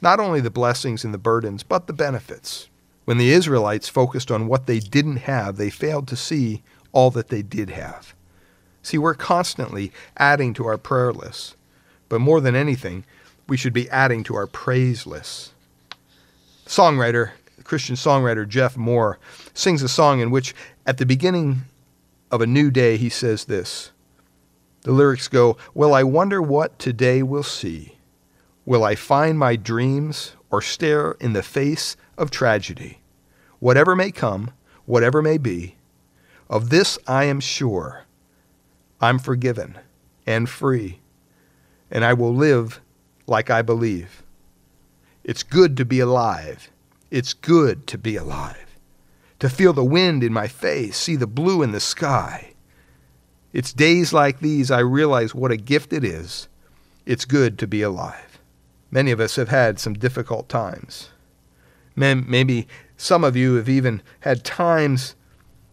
Not 0.00 0.18
only 0.18 0.40
the 0.40 0.50
blessings 0.50 1.04
and 1.04 1.14
the 1.14 1.18
burdens, 1.18 1.62
but 1.62 1.86
the 1.86 1.92
benefits. 1.92 2.68
When 3.04 3.18
the 3.18 3.30
Israelites 3.30 3.88
focused 3.88 4.30
on 4.30 4.48
what 4.48 4.66
they 4.66 4.80
didn't 4.80 5.18
have, 5.18 5.56
they 5.56 5.70
failed 5.70 6.08
to 6.08 6.16
see 6.16 6.62
all 6.92 7.10
that 7.10 7.28
they 7.28 7.42
did 7.42 7.70
have. 7.70 8.14
See, 8.82 8.98
we're 8.98 9.14
constantly 9.14 9.92
adding 10.16 10.54
to 10.54 10.66
our 10.66 10.78
prayer 10.78 11.12
lists, 11.12 11.56
but 12.08 12.20
more 12.20 12.40
than 12.40 12.54
anything, 12.54 13.04
we 13.48 13.56
should 13.56 13.72
be 13.72 13.88
adding 13.90 14.22
to 14.24 14.34
our 14.34 14.46
praise 14.46 15.06
lists 15.06 15.52
songwriter, 16.72 17.32
Christian 17.64 17.96
songwriter 17.96 18.48
Jeff 18.48 18.76
Moore, 18.76 19.18
sings 19.52 19.82
a 19.82 19.88
song 19.88 20.20
in 20.20 20.30
which, 20.30 20.54
at 20.86 20.96
the 20.96 21.06
beginning 21.06 21.62
of 22.30 22.40
a 22.40 22.46
new 22.46 22.70
day, 22.70 22.96
he 22.96 23.10
says 23.10 23.44
this. 23.44 23.92
The 24.82 24.92
lyrics 24.92 25.28
go, 25.28 25.56
Well, 25.74 25.94
I 25.94 26.02
wonder 26.02 26.40
what 26.40 26.78
today 26.78 27.22
will 27.22 27.42
see. 27.42 27.96
Will 28.64 28.84
I 28.84 28.94
find 28.94 29.38
my 29.38 29.56
dreams 29.56 30.34
or 30.50 30.62
stare 30.62 31.12
in 31.20 31.34
the 31.34 31.42
face 31.42 31.96
of 32.16 32.30
tragedy? 32.30 33.00
Whatever 33.58 33.94
may 33.94 34.10
come, 34.10 34.50
whatever 34.86 35.20
may 35.20 35.38
be, 35.38 35.76
of 36.48 36.70
this 36.70 36.98
I 37.06 37.24
am 37.24 37.40
sure. 37.40 38.04
I'm 39.00 39.18
forgiven 39.18 39.78
and 40.26 40.48
free, 40.48 41.00
and 41.90 42.04
I 42.04 42.12
will 42.12 42.34
live 42.34 42.80
like 43.26 43.50
I 43.50 43.62
believe. 43.62 44.22
It's 45.24 45.42
good 45.42 45.76
to 45.76 45.84
be 45.84 46.00
alive. 46.00 46.70
It's 47.10 47.32
good 47.32 47.86
to 47.88 47.98
be 47.98 48.16
alive. 48.16 48.78
To 49.40 49.48
feel 49.48 49.72
the 49.72 49.84
wind 49.84 50.22
in 50.22 50.32
my 50.32 50.46
face, 50.46 50.96
see 50.96 51.16
the 51.16 51.26
blue 51.26 51.62
in 51.62 51.72
the 51.72 51.80
sky. 51.80 52.52
It's 53.52 53.72
days 53.72 54.12
like 54.12 54.38
these 54.38 54.70
I 54.70 54.78
realize 54.78 55.34
what 55.34 55.50
a 55.50 55.56
gift 55.56 55.92
it 55.92 56.04
is. 56.04 56.48
It's 57.04 57.24
good 57.24 57.58
to 57.58 57.66
be 57.66 57.82
alive. 57.82 58.38
Many 58.90 59.10
of 59.10 59.20
us 59.20 59.36
have 59.36 59.48
had 59.48 59.80
some 59.80 59.94
difficult 59.94 60.48
times. 60.48 61.10
Maybe 61.96 62.68
some 62.96 63.24
of 63.24 63.36
you 63.36 63.54
have 63.54 63.68
even 63.68 64.02
had 64.20 64.44
times 64.44 65.14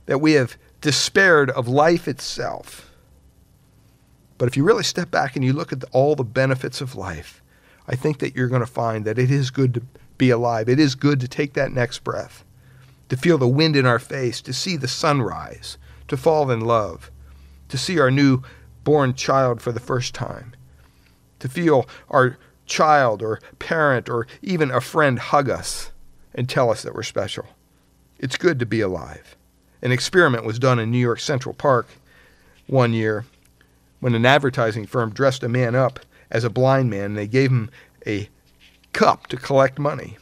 that 0.10 0.18
we 0.18 0.32
have 0.32 0.58
despaired 0.82 1.52
of 1.52 1.68
life 1.68 2.08
itself. 2.08 2.92
But 4.40 4.48
if 4.48 4.58
you 4.58 4.64
really 4.64 4.84
step 4.84 5.12
back 5.12 5.36
and 5.36 5.46
you 5.46 5.54
look 5.54 5.72
at 5.72 5.84
all 5.92 6.16
the 6.16 6.24
benefits 6.24 6.82
of 6.82 6.96
life, 6.96 7.44
I 7.88 7.96
think 7.96 8.18
that 8.18 8.36
you're 8.36 8.48
going 8.48 8.62
to 8.62 8.66
find 8.66 9.06
that 9.06 9.20
it 9.20 9.30
is 9.30 9.52
good 9.52 9.76
to 9.76 9.84
be 10.18 10.32
alive. 10.32 10.68
It 10.68 10.80
is 10.80 10.96
good 10.96 11.20
to 11.20 11.28
take 11.28 11.54
that 11.54 11.74
next 11.74 12.04
breath, 12.04 12.44
to 13.10 13.18
feel 13.18 13.38
the 13.38 13.48
wind 13.48 13.76
in 13.76 13.86
our 13.86 14.00
face, 14.00 14.42
to 14.42 14.52
see 14.52 14.78
the 14.78 14.88
sunrise, 14.88 15.78
to 16.08 16.18
fall 16.18 16.50
in 16.50 16.62
love, 16.62 17.12
to 17.68 17.78
see 17.78 18.00
our 18.00 18.10
new 18.10 18.42
born 18.84 19.14
child 19.14 19.62
for 19.62 19.72
the 19.72 19.80
first 19.80 20.16
time, 20.16 20.56
to 21.38 21.48
feel 21.48 21.88
our 22.10 22.40
child 22.66 23.22
or 23.22 23.40
parent 23.60 24.10
or 24.10 24.26
even 24.42 24.72
a 24.72 24.82
friend 24.82 25.20
hug 25.20 25.52
us 25.52 25.92
and 26.34 26.50
tell 26.50 26.72
us 26.72 26.82
that 26.82 26.96
we're 26.96 27.04
special. 27.04 27.46
It's 28.18 28.38
good 28.38 28.58
to 28.58 28.66
be 28.66 28.82
alive. 28.82 29.36
An 29.82 29.92
experiment 29.92 30.46
was 30.46 30.60
done 30.60 30.80
in 30.80 30.92
New 30.92 30.98
York 30.98 31.20
Central 31.20 31.54
Park 31.54 31.88
one 32.68 32.94
year 32.94 33.26
when 34.00 34.16
an 34.16 34.26
advertising 34.26 34.86
firm 34.86 35.12
dressed 35.12 35.44
a 35.44 35.50
man 35.50 35.76
up 35.76 36.00
as 36.32 36.44
a 36.44 36.50
blind 36.50 36.90
man, 36.90 37.06
and 37.06 37.18
they 37.18 37.28
gave 37.28 37.50
him 37.50 37.70
a 38.06 38.30
cup 38.94 39.28
to 39.28 39.38
collect 39.38 39.80
money. 39.80 40.18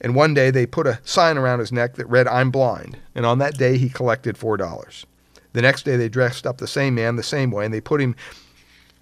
And 0.00 0.14
one 0.14 0.34
day 0.34 0.50
they 0.50 0.66
put 0.66 0.86
a 0.86 1.00
sign 1.04 1.36
around 1.36 1.58
his 1.58 1.72
neck 1.72 1.94
that 1.94 2.06
read, 2.06 2.28
I'm 2.28 2.50
blind. 2.50 2.98
And 3.14 3.26
on 3.26 3.38
that 3.38 3.58
day 3.58 3.78
he 3.78 3.88
collected 3.88 4.36
$4. 4.36 5.04
The 5.52 5.62
next 5.62 5.82
day 5.84 5.96
they 5.96 6.08
dressed 6.08 6.46
up 6.46 6.58
the 6.58 6.68
same 6.68 6.94
man 6.94 7.16
the 7.16 7.22
same 7.22 7.50
way 7.50 7.64
and 7.64 7.74
they 7.74 7.80
put 7.80 8.00
him 8.00 8.14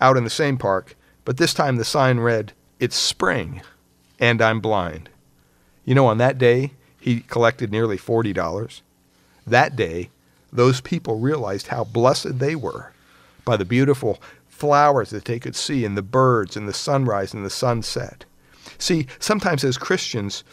out 0.00 0.16
in 0.16 0.24
the 0.24 0.30
same 0.30 0.56
park. 0.56 0.96
But 1.24 1.36
this 1.36 1.52
time 1.52 1.76
the 1.76 1.84
sign 1.84 2.20
read, 2.20 2.52
It's 2.80 2.96
spring 2.96 3.60
and 4.18 4.40
I'm 4.40 4.60
blind. 4.60 5.10
You 5.84 5.94
know, 5.94 6.06
on 6.06 6.18
that 6.18 6.38
day 6.38 6.72
he 6.98 7.20
collected 7.20 7.70
nearly 7.70 7.98
$40. 7.98 8.80
That 9.46 9.76
day, 9.76 10.11
those 10.52 10.80
people 10.80 11.18
realized 11.18 11.68
how 11.68 11.85
blessed 11.85 12.38
they 12.38 12.56
were 12.56 12.92
by 13.44 13.56
the 13.56 13.64
beautiful 13.64 14.20
flowers 14.48 15.11
that 15.11 15.26
they 15.26 15.38
could 15.38 15.54
see, 15.54 15.85
and 15.85 15.96
the 15.96 16.02
birds, 16.02 16.56
and 16.56 16.66
the 16.66 16.72
sunrise 16.72 17.35
and 17.35 17.44
the 17.44 17.50
sunset. 17.50 18.24
See, 18.78 19.06
sometimes 19.18 19.64
as 19.64 19.76
Christians, 19.76 20.44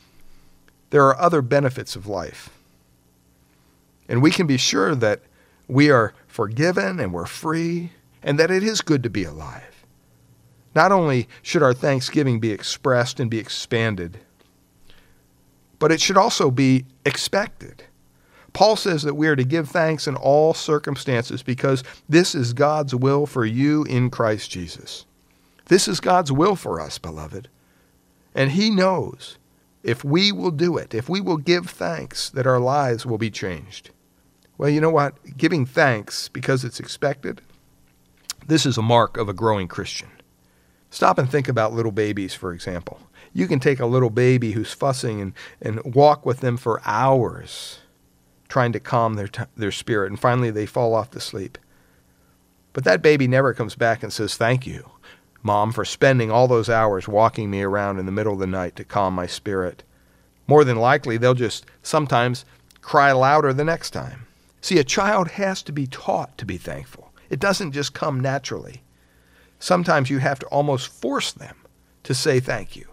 there 0.90 1.06
are 1.06 1.20
other 1.20 1.42
benefits 1.42 1.96
of 1.96 2.06
life. 2.06 2.50
And 4.10 4.22
we 4.22 4.30
can 4.30 4.46
be 4.46 4.58
sure 4.58 4.94
that 4.94 5.22
we 5.68 5.90
are 5.90 6.14
forgiven 6.28 7.00
and 7.00 7.14
we're 7.14 7.26
free, 7.26 7.92
and 8.22 8.38
that 8.38 8.52
it 8.52 8.64
is 8.64 8.82
good 8.82 9.04
to 9.04 9.10
be 9.10 9.24
alive. 9.24 9.86
Not 10.76 10.92
only 10.92 11.30
should 11.42 11.64
our 11.64 11.74
thanksgiving 11.74 12.40
be 12.40 12.52
expressed 12.52 13.20
and 13.20 13.30
be 13.30 13.40
expanded, 13.40 14.20
but 15.80 15.92
it 15.92 16.02
should 16.02 16.18
also 16.18 16.52
be 16.52 16.86
expected. 17.06 17.84
Paul 18.54 18.76
says 18.76 19.02
that 19.04 19.16
we 19.16 19.28
are 19.28 19.36
to 19.36 19.44
give 19.44 19.70
thanks 19.70 20.08
in 20.08 20.16
all 20.16 20.54
circumstances 20.54 21.42
because 21.42 21.84
this 22.08 22.36
is 22.36 22.54
God's 22.54 22.94
will 22.94 23.26
for 23.26 23.46
you 23.46 23.84
in 23.86 24.10
Christ 24.12 24.52
Jesus. 24.52 25.06
This 25.66 25.88
is 25.88 26.00
God's 26.00 26.32
will 26.32 26.56
for 26.56 26.80
us, 26.80 27.00
beloved. 27.00 27.50
And 28.36 28.52
He 28.52 28.70
knows 28.70 29.38
if 29.82 30.04
we 30.04 30.32
will 30.32 30.52
do 30.52 30.78
it, 30.78 30.94
if 30.94 31.10
we 31.10 31.20
will 31.20 31.38
give 31.38 31.70
thanks, 31.70 32.30
that 32.30 32.48
our 32.48 32.60
lives 32.60 33.06
will 33.06 33.18
be 33.18 33.32
changed. 33.32 33.90
Well, 34.58 34.70
you 34.70 34.80
know 34.80 34.92
what? 34.92 35.16
Giving 35.36 35.66
thanks 35.66 36.30
because 36.30 36.64
it's 36.64 36.80
expected, 36.80 37.42
this 38.48 38.66
is 38.66 38.78
a 38.78 38.84
mark 38.84 39.18
of 39.18 39.28
a 39.28 39.34
growing 39.34 39.68
Christian. 39.68 40.10
Stop 40.90 41.18
and 41.18 41.30
think 41.30 41.48
about 41.48 41.74
little 41.74 41.92
babies, 41.92 42.36
for 42.36 42.54
example. 42.54 43.00
You 43.34 43.48
can 43.48 43.60
take 43.60 43.80
a 43.80 43.88
little 43.88 44.12
baby 44.12 44.52
who's 44.52 44.74
fussing 44.74 45.20
and, 45.20 45.34
and 45.60 45.96
walk 45.96 46.24
with 46.24 46.42
them 46.42 46.56
for 46.56 46.82
hours 46.86 47.80
trying 48.54 48.72
to 48.72 48.80
calm 48.80 49.16
their, 49.16 49.28
t- 49.28 49.42
their 49.58 49.72
spirit, 49.72 50.12
and 50.12 50.20
finally 50.20 50.52
they 50.52 50.68
fall 50.68 50.94
off 50.94 51.10
to 51.10 51.20
sleep. 51.20 51.58
But 52.72 52.84
that 52.84 53.02
baby 53.02 53.28
never 53.28 53.52
comes 53.52 53.74
back 53.74 54.04
and 54.04 54.14
says, 54.14 54.38
Thank 54.38 54.68
you, 54.68 54.92
Mom, 55.42 55.72
for 55.72 55.84
spending 55.84 56.30
all 56.30 56.48
those 56.48 56.70
hours 56.70 57.08
walking 57.08 57.50
me 57.50 57.64
around 57.64 57.98
in 57.98 58.06
the 58.06 58.12
middle 58.12 58.34
of 58.34 58.40
the 58.40 58.46
night 58.46 58.76
to 58.76 58.84
calm 58.84 59.16
my 59.16 59.26
spirit. 59.26 59.82
More 60.46 60.64
than 60.64 60.78
likely, 60.78 61.18
they'll 61.18 61.34
just 61.34 61.66
sometimes 61.82 62.46
cry 62.80 63.12
louder 63.12 63.54
the 63.54 63.64
next 63.64 63.90
time. 63.90 64.28
See, 64.62 64.78
a 64.78 64.84
child 64.84 65.30
has 65.30 65.64
to 65.64 65.72
be 65.72 65.88
taught 65.88 66.38
to 66.38 66.46
be 66.46 66.58
thankful. 66.58 67.12
It 67.32 67.40
doesn't 67.40 67.72
just 67.72 67.96
come 67.96 68.20
naturally. 68.20 68.84
Sometimes 69.58 70.12
you 70.12 70.20
have 70.20 70.38
to 70.38 70.46
almost 70.48 70.90
force 70.90 71.32
them 71.32 71.56
to 72.04 72.14
say 72.14 72.40
thank 72.40 72.76
you. 72.76 72.86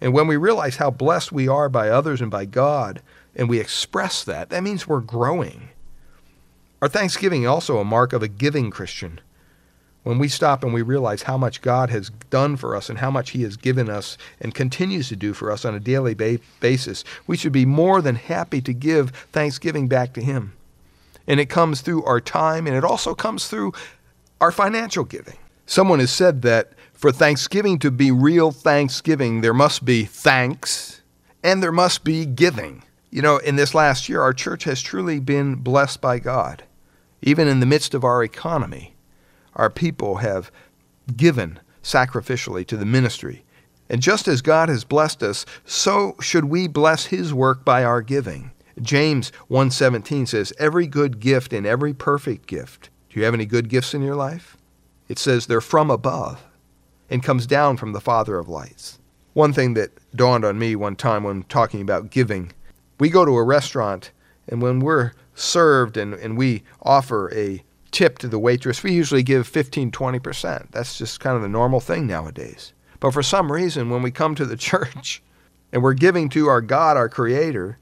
And 0.00 0.12
when 0.12 0.28
we 0.28 0.36
realize 0.36 0.76
how 0.76 0.92
blessed 0.92 1.32
we 1.32 1.48
are 1.48 1.68
by 1.68 1.88
others 1.88 2.20
and 2.20 2.30
by 2.30 2.44
God, 2.44 3.02
and 3.34 3.48
we 3.48 3.60
express 3.60 4.24
that, 4.24 4.50
that 4.50 4.62
means 4.62 4.86
we're 4.86 5.00
growing. 5.00 5.70
Our 6.80 6.88
thanksgiving 6.88 7.42
is 7.42 7.48
also 7.48 7.78
a 7.78 7.84
mark 7.84 8.12
of 8.12 8.22
a 8.22 8.28
giving 8.28 8.70
Christian. 8.70 9.20
When 10.02 10.18
we 10.18 10.26
stop 10.26 10.64
and 10.64 10.74
we 10.74 10.82
realize 10.82 11.22
how 11.22 11.38
much 11.38 11.62
God 11.62 11.90
has 11.90 12.10
done 12.28 12.56
for 12.56 12.74
us 12.74 12.90
and 12.90 12.98
how 12.98 13.10
much 13.10 13.30
He 13.30 13.42
has 13.42 13.56
given 13.56 13.88
us 13.88 14.18
and 14.40 14.52
continues 14.52 15.08
to 15.08 15.16
do 15.16 15.32
for 15.32 15.52
us 15.52 15.64
on 15.64 15.76
a 15.76 15.80
daily 15.80 16.14
ba- 16.14 16.40
basis, 16.58 17.04
we 17.28 17.36
should 17.36 17.52
be 17.52 17.64
more 17.64 18.02
than 18.02 18.16
happy 18.16 18.60
to 18.62 18.72
give 18.72 19.10
thanksgiving 19.30 19.86
back 19.86 20.12
to 20.14 20.20
Him. 20.20 20.54
And 21.28 21.38
it 21.38 21.48
comes 21.48 21.82
through 21.82 22.02
our 22.02 22.20
time 22.20 22.66
and 22.66 22.74
it 22.74 22.82
also 22.82 23.14
comes 23.14 23.46
through 23.46 23.72
our 24.40 24.50
financial 24.50 25.04
giving. 25.04 25.38
Someone 25.66 26.00
has 26.00 26.10
said 26.10 26.42
that 26.42 26.72
for 26.92 27.12
Thanksgiving 27.12 27.78
to 27.78 27.90
be 27.92 28.10
real 28.10 28.50
Thanksgiving, 28.50 29.40
there 29.40 29.54
must 29.54 29.84
be 29.84 30.04
thanks 30.04 31.00
and 31.44 31.62
there 31.62 31.72
must 31.72 32.02
be 32.02 32.26
giving. 32.26 32.82
You 33.12 33.20
know, 33.20 33.36
in 33.36 33.56
this 33.56 33.74
last 33.74 34.08
year, 34.08 34.22
our 34.22 34.32
church 34.32 34.64
has 34.64 34.80
truly 34.80 35.20
been 35.20 35.56
blessed 35.56 36.00
by 36.00 36.18
God. 36.18 36.64
Even 37.20 37.46
in 37.46 37.60
the 37.60 37.66
midst 37.66 37.92
of 37.92 38.04
our 38.04 38.24
economy, 38.24 38.94
our 39.54 39.68
people 39.68 40.16
have 40.16 40.50
given 41.14 41.60
sacrificially 41.82 42.66
to 42.66 42.76
the 42.78 42.86
ministry. 42.86 43.44
And 43.90 44.00
just 44.00 44.28
as 44.28 44.40
God 44.40 44.70
has 44.70 44.84
blessed 44.84 45.22
us, 45.22 45.44
so 45.66 46.16
should 46.22 46.46
we 46.46 46.66
bless 46.66 47.06
his 47.06 47.34
work 47.34 47.66
by 47.66 47.84
our 47.84 48.00
giving. 48.00 48.50
James 48.80 49.30
1:17 49.46 50.24
says, 50.24 50.54
"Every 50.58 50.86
good 50.86 51.20
gift 51.20 51.52
and 51.52 51.66
every 51.66 51.92
perfect 51.92 52.46
gift." 52.46 52.88
Do 53.10 53.20
you 53.20 53.26
have 53.26 53.34
any 53.34 53.44
good 53.44 53.68
gifts 53.68 53.92
in 53.92 54.00
your 54.00 54.16
life? 54.16 54.56
It 55.08 55.18
says 55.18 55.46
they're 55.46 55.60
from 55.60 55.90
above 55.90 56.46
and 57.10 57.22
comes 57.22 57.46
down 57.46 57.76
from 57.76 57.92
the 57.92 58.00
Father 58.00 58.38
of 58.38 58.48
lights. 58.48 58.98
One 59.34 59.52
thing 59.52 59.74
that 59.74 59.98
dawned 60.16 60.46
on 60.46 60.58
me 60.58 60.74
one 60.74 60.96
time 60.96 61.24
when 61.24 61.42
talking 61.42 61.82
about 61.82 62.10
giving 62.10 62.52
we 63.02 63.10
go 63.10 63.24
to 63.24 63.32
a 63.32 63.42
restaurant, 63.42 64.12
and 64.46 64.62
when 64.62 64.78
we're 64.78 65.10
served 65.34 65.96
and, 65.96 66.14
and 66.14 66.38
we 66.38 66.62
offer 66.82 67.34
a 67.34 67.64
tip 67.90 68.16
to 68.18 68.28
the 68.28 68.38
waitress, 68.38 68.84
we 68.84 68.92
usually 68.92 69.24
give 69.24 69.48
15, 69.48 69.90
20%. 69.90 70.70
That's 70.70 70.98
just 70.98 71.18
kind 71.18 71.34
of 71.34 71.42
the 71.42 71.48
normal 71.48 71.80
thing 71.80 72.06
nowadays. 72.06 72.72
But 73.00 73.10
for 73.10 73.24
some 73.24 73.50
reason, 73.50 73.90
when 73.90 74.02
we 74.02 74.12
come 74.12 74.36
to 74.36 74.46
the 74.46 74.56
church 74.70 75.20
and 75.72 75.82
we're 75.82 75.94
giving 75.94 76.28
to 76.28 76.46
our 76.46 76.60
God, 76.60 76.96
our 76.96 77.08
Creator, 77.08 77.76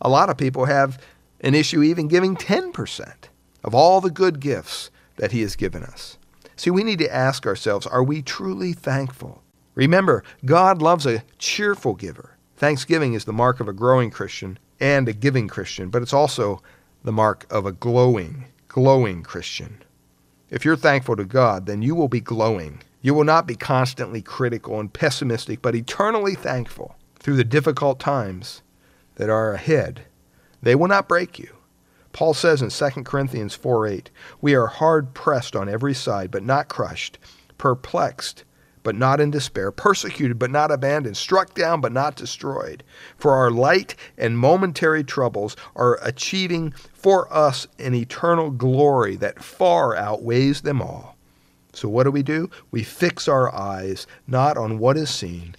a 0.00 0.08
lot 0.08 0.28
of 0.28 0.36
people 0.36 0.64
have 0.64 1.00
an 1.40 1.54
issue 1.54 1.84
even 1.84 2.08
giving 2.08 2.34
10% 2.34 3.14
of 3.62 3.76
all 3.76 4.00
the 4.00 4.10
good 4.10 4.40
gifts 4.40 4.90
that 5.18 5.30
He 5.30 5.42
has 5.42 5.54
given 5.54 5.84
us. 5.84 6.18
See, 6.56 6.70
we 6.70 6.82
need 6.82 6.98
to 6.98 7.14
ask 7.14 7.46
ourselves 7.46 7.86
are 7.86 8.02
we 8.02 8.22
truly 8.22 8.72
thankful? 8.72 9.40
Remember, 9.76 10.24
God 10.44 10.82
loves 10.82 11.06
a 11.06 11.22
cheerful 11.38 11.94
giver. 11.94 12.34
Thanksgiving 12.56 13.14
is 13.14 13.24
the 13.24 13.32
mark 13.32 13.60
of 13.60 13.68
a 13.68 13.72
growing 13.72 14.10
Christian, 14.10 14.58
and 14.80 15.08
a 15.08 15.12
giving 15.12 15.48
Christian, 15.48 15.90
but 15.90 16.02
it's 16.02 16.12
also 16.12 16.62
the 17.02 17.12
mark 17.12 17.46
of 17.50 17.66
a 17.66 17.72
glowing, 17.72 18.46
glowing 18.68 19.22
Christian. 19.22 19.82
If 20.50 20.64
you're 20.64 20.76
thankful 20.76 21.16
to 21.16 21.24
God, 21.24 21.66
then 21.66 21.82
you 21.82 21.94
will 21.94 22.08
be 22.08 22.20
glowing. 22.20 22.82
You 23.02 23.14
will 23.14 23.24
not 23.24 23.46
be 23.46 23.56
constantly 23.56 24.22
critical 24.22 24.80
and 24.80 24.92
pessimistic, 24.92 25.60
but 25.60 25.74
eternally 25.74 26.34
thankful 26.34 26.96
through 27.18 27.36
the 27.36 27.44
difficult 27.44 28.00
times 28.00 28.62
that 29.16 29.28
are 29.28 29.52
ahead. 29.52 30.02
They 30.62 30.74
will 30.74 30.88
not 30.88 31.08
break 31.08 31.38
you. 31.38 31.54
Paul 32.12 32.32
says 32.32 32.62
in 32.62 32.70
2 32.70 33.02
Corinthians 33.02 33.54
4 33.54 33.86
8, 33.86 34.10
We 34.40 34.54
are 34.54 34.68
hard 34.68 35.14
pressed 35.14 35.56
on 35.56 35.68
every 35.68 35.94
side, 35.94 36.30
but 36.30 36.44
not 36.44 36.68
crushed, 36.68 37.18
perplexed, 37.58 38.44
but 38.84 38.94
not 38.94 39.20
in 39.20 39.32
despair, 39.32 39.72
persecuted, 39.72 40.38
but 40.38 40.52
not 40.52 40.70
abandoned, 40.70 41.16
struck 41.16 41.54
down, 41.54 41.80
but 41.80 41.90
not 41.90 42.14
destroyed. 42.14 42.84
For 43.16 43.32
our 43.32 43.50
light 43.50 43.96
and 44.16 44.38
momentary 44.38 45.02
troubles 45.02 45.56
are 45.74 45.98
achieving 46.02 46.72
for 46.92 47.32
us 47.34 47.66
an 47.80 47.94
eternal 47.94 48.52
glory 48.52 49.16
that 49.16 49.42
far 49.42 49.96
outweighs 49.96 50.60
them 50.60 50.80
all. 50.80 51.16
So, 51.72 51.88
what 51.88 52.04
do 52.04 52.12
we 52.12 52.22
do? 52.22 52.50
We 52.70 52.84
fix 52.84 53.26
our 53.26 53.52
eyes 53.52 54.06
not 54.28 54.56
on 54.56 54.78
what 54.78 54.96
is 54.96 55.10
seen, 55.10 55.56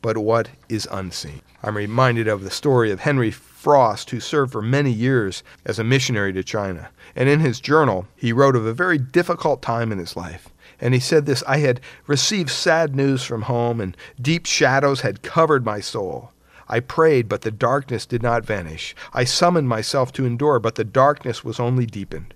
but 0.00 0.16
what 0.16 0.48
is 0.70 0.88
unseen. 0.90 1.42
I'm 1.62 1.76
reminded 1.76 2.28
of 2.28 2.42
the 2.42 2.50
story 2.50 2.90
of 2.90 3.00
Henry 3.00 3.30
Frost, 3.30 4.08
who 4.10 4.20
served 4.20 4.52
for 4.52 4.62
many 4.62 4.90
years 4.90 5.42
as 5.66 5.78
a 5.78 5.84
missionary 5.84 6.32
to 6.32 6.42
China. 6.42 6.88
And 7.14 7.28
in 7.28 7.40
his 7.40 7.60
journal, 7.60 8.06
he 8.16 8.32
wrote 8.32 8.56
of 8.56 8.64
a 8.64 8.72
very 8.72 8.96
difficult 8.96 9.60
time 9.60 9.92
in 9.92 9.98
his 9.98 10.16
life. 10.16 10.48
And 10.80 10.94
he 10.94 11.00
said 11.00 11.26
this 11.26 11.44
I 11.46 11.58
had 11.58 11.80
received 12.06 12.50
sad 12.50 12.96
news 12.96 13.22
from 13.22 13.42
home, 13.42 13.80
and 13.80 13.96
deep 14.20 14.46
shadows 14.46 15.02
had 15.02 15.22
covered 15.22 15.64
my 15.64 15.80
soul. 15.80 16.32
I 16.68 16.80
prayed, 16.80 17.28
but 17.28 17.42
the 17.42 17.50
darkness 17.50 18.06
did 18.06 18.22
not 18.22 18.46
vanish. 18.46 18.94
I 19.12 19.24
summoned 19.24 19.68
myself 19.68 20.12
to 20.12 20.24
endure, 20.24 20.60
but 20.60 20.76
the 20.76 20.84
darkness 20.84 21.44
was 21.44 21.58
only 21.58 21.84
deepened. 21.84 22.32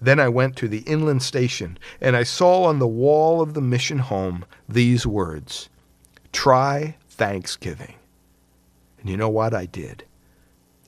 Then 0.00 0.18
I 0.18 0.30
went 0.30 0.56
to 0.56 0.68
the 0.68 0.80
inland 0.80 1.22
station, 1.22 1.78
and 2.00 2.16
I 2.16 2.22
saw 2.22 2.64
on 2.64 2.78
the 2.78 2.88
wall 2.88 3.42
of 3.42 3.52
the 3.52 3.60
mission 3.60 3.98
home 3.98 4.46
these 4.68 5.06
words 5.06 5.68
Try 6.32 6.96
Thanksgiving. 7.10 7.94
And 8.98 9.10
you 9.10 9.16
know 9.16 9.28
what? 9.28 9.52
I 9.52 9.66
did. 9.66 10.04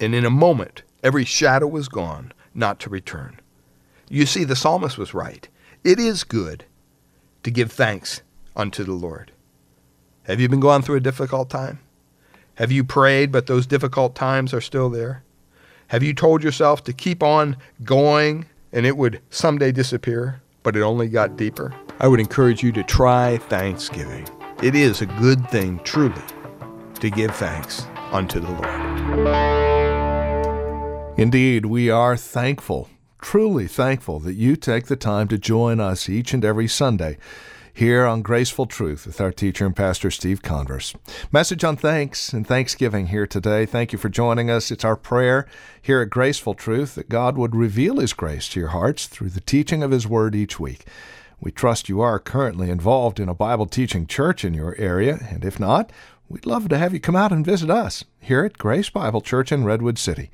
And 0.00 0.14
in 0.14 0.24
a 0.24 0.30
moment, 0.30 0.82
every 1.02 1.24
shadow 1.24 1.66
was 1.66 1.88
gone, 1.88 2.32
not 2.54 2.80
to 2.80 2.90
return. 2.90 3.38
You 4.08 4.24
see, 4.24 4.44
the 4.44 4.56
psalmist 4.56 4.96
was 4.96 5.14
right. 5.14 5.46
It 5.84 5.98
is 5.98 6.24
good 6.24 6.64
to 7.42 7.50
give 7.50 7.72
thanks 7.72 8.22
unto 8.56 8.84
the 8.84 8.92
Lord. 8.92 9.32
Have 10.24 10.40
you 10.40 10.48
been 10.48 10.60
going 10.60 10.82
through 10.82 10.96
a 10.96 11.00
difficult 11.00 11.50
time? 11.50 11.80
Have 12.56 12.70
you 12.70 12.84
prayed, 12.84 13.32
but 13.32 13.46
those 13.46 13.66
difficult 13.66 14.14
times 14.14 14.54
are 14.54 14.60
still 14.60 14.90
there? 14.90 15.24
Have 15.88 16.02
you 16.02 16.14
told 16.14 16.42
yourself 16.42 16.84
to 16.84 16.92
keep 16.92 17.22
on 17.22 17.56
going 17.82 18.46
and 18.72 18.86
it 18.86 18.96
would 18.96 19.20
someday 19.30 19.72
disappear, 19.72 20.42
but 20.62 20.76
it 20.76 20.82
only 20.82 21.08
got 21.08 21.36
deeper? 21.36 21.74
I 21.98 22.08
would 22.08 22.20
encourage 22.20 22.62
you 22.62 22.72
to 22.72 22.82
try 22.82 23.38
thanksgiving. 23.38 24.26
It 24.62 24.74
is 24.74 25.02
a 25.02 25.06
good 25.06 25.48
thing, 25.50 25.80
truly, 25.80 26.22
to 27.00 27.10
give 27.10 27.34
thanks 27.34 27.84
unto 28.12 28.38
the 28.38 28.50
Lord. 28.50 29.62
Indeed, 31.18 31.66
we 31.66 31.90
are 31.90 32.16
thankful 32.16 32.88
truly 33.22 33.68
thankful 33.68 34.18
that 34.18 34.34
you 34.34 34.56
take 34.56 34.86
the 34.86 34.96
time 34.96 35.28
to 35.28 35.38
join 35.38 35.80
us 35.80 36.08
each 36.08 36.34
and 36.34 36.44
every 36.44 36.68
Sunday 36.68 37.16
here 37.72 38.04
on 38.04 38.20
Graceful 38.20 38.66
Truth 38.66 39.06
with 39.06 39.20
our 39.20 39.32
teacher 39.32 39.64
and 39.64 39.74
pastor 39.74 40.10
Steve 40.10 40.42
Converse. 40.42 40.92
Message 41.30 41.64
on 41.64 41.76
thanks 41.76 42.32
and 42.32 42.46
thanksgiving 42.46 43.06
here 43.06 43.26
today. 43.26 43.64
Thank 43.64 43.92
you 43.92 43.98
for 43.98 44.10
joining 44.10 44.50
us. 44.50 44.70
It's 44.70 44.84
our 44.84 44.96
prayer 44.96 45.46
here 45.80 46.02
at 46.02 46.10
Graceful 46.10 46.54
Truth 46.54 46.96
that 46.96 47.08
God 47.08 47.38
would 47.38 47.56
reveal 47.56 48.00
His 48.00 48.12
grace 48.12 48.48
to 48.50 48.60
your 48.60 48.70
hearts 48.70 49.06
through 49.06 49.30
the 49.30 49.40
teaching 49.40 49.82
of 49.82 49.92
His 49.92 50.06
Word 50.06 50.34
each 50.34 50.60
week. 50.60 50.84
We 51.40 51.52
trust 51.52 51.88
you 51.88 52.00
are 52.00 52.18
currently 52.18 52.70
involved 52.70 53.18
in 53.18 53.28
a 53.28 53.34
Bible 53.34 53.66
teaching 53.66 54.06
church 54.06 54.44
in 54.44 54.52
your 54.52 54.76
area, 54.76 55.26
and 55.30 55.44
if 55.44 55.58
not, 55.58 55.90
we'd 56.28 56.44
love 56.44 56.68
to 56.68 56.78
have 56.78 56.92
you 56.92 57.00
come 57.00 57.16
out 57.16 57.32
and 57.32 57.46
visit 57.46 57.70
us 57.70 58.04
here 58.20 58.44
at 58.44 58.58
Grace 58.58 58.90
Bible 58.90 59.20
Church 59.20 59.52
in 59.52 59.64
Redwood 59.64 59.98
City. 59.98 60.30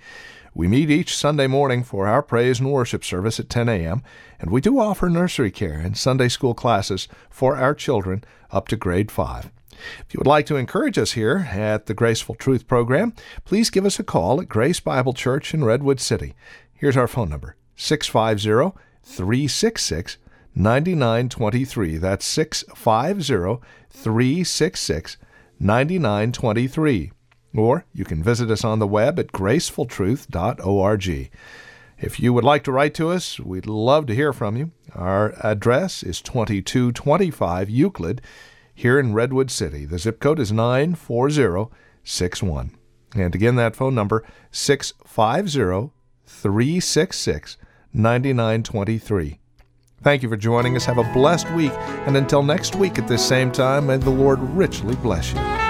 We 0.58 0.66
meet 0.66 0.90
each 0.90 1.16
Sunday 1.16 1.46
morning 1.46 1.84
for 1.84 2.08
our 2.08 2.20
praise 2.20 2.58
and 2.58 2.72
worship 2.72 3.04
service 3.04 3.38
at 3.38 3.48
10 3.48 3.68
a.m., 3.68 4.02
and 4.40 4.50
we 4.50 4.60
do 4.60 4.80
offer 4.80 5.08
nursery 5.08 5.52
care 5.52 5.78
and 5.78 5.96
Sunday 5.96 6.26
school 6.26 6.52
classes 6.52 7.06
for 7.30 7.56
our 7.56 7.76
children 7.76 8.24
up 8.50 8.66
to 8.68 8.76
grade 8.76 9.12
5. 9.12 9.52
If 9.70 10.12
you 10.12 10.18
would 10.18 10.26
like 10.26 10.46
to 10.46 10.56
encourage 10.56 10.98
us 10.98 11.12
here 11.12 11.48
at 11.52 11.86
the 11.86 11.94
Graceful 11.94 12.34
Truth 12.34 12.66
program, 12.66 13.12
please 13.44 13.70
give 13.70 13.86
us 13.86 14.00
a 14.00 14.02
call 14.02 14.40
at 14.40 14.48
Grace 14.48 14.80
Bible 14.80 15.12
Church 15.12 15.54
in 15.54 15.62
Redwood 15.64 16.00
City. 16.00 16.34
Here's 16.74 16.96
our 16.96 17.06
phone 17.06 17.30
number 17.30 17.54
650 17.76 18.76
366 19.04 20.18
9923. 20.56 21.98
That's 21.98 22.26
650 22.26 23.64
366 23.90 25.16
9923. 25.60 27.12
Or 27.54 27.84
you 27.92 28.04
can 28.04 28.22
visit 28.22 28.50
us 28.50 28.64
on 28.64 28.78
the 28.78 28.86
web 28.86 29.18
at 29.18 29.32
gracefultruth.org. 29.32 31.30
If 32.00 32.20
you 32.20 32.32
would 32.32 32.44
like 32.44 32.62
to 32.64 32.72
write 32.72 32.94
to 32.94 33.10
us, 33.10 33.40
we'd 33.40 33.66
love 33.66 34.06
to 34.06 34.14
hear 34.14 34.32
from 34.32 34.56
you. 34.56 34.70
Our 34.94 35.34
address 35.44 36.04
is 36.04 36.22
2225 36.22 37.68
Euclid 37.68 38.22
here 38.72 39.00
in 39.00 39.14
Redwood 39.14 39.50
City. 39.50 39.84
The 39.84 39.98
zip 39.98 40.20
code 40.20 40.38
is 40.38 40.52
94061. 40.52 42.70
And 43.16 43.34
again, 43.34 43.56
that 43.56 43.74
phone 43.74 43.96
number 43.96 44.24
650 44.52 45.90
366 46.26 47.56
9923. 47.92 49.40
Thank 50.00 50.22
you 50.22 50.28
for 50.28 50.36
joining 50.36 50.76
us. 50.76 50.84
Have 50.84 50.98
a 50.98 51.12
blessed 51.12 51.50
week. 51.52 51.72
And 52.06 52.16
until 52.16 52.44
next 52.44 52.76
week 52.76 52.96
at 52.98 53.08
this 53.08 53.26
same 53.26 53.50
time, 53.50 53.88
may 53.88 53.96
the 53.96 54.10
Lord 54.10 54.38
richly 54.40 54.94
bless 54.96 55.32
you. 55.32 55.67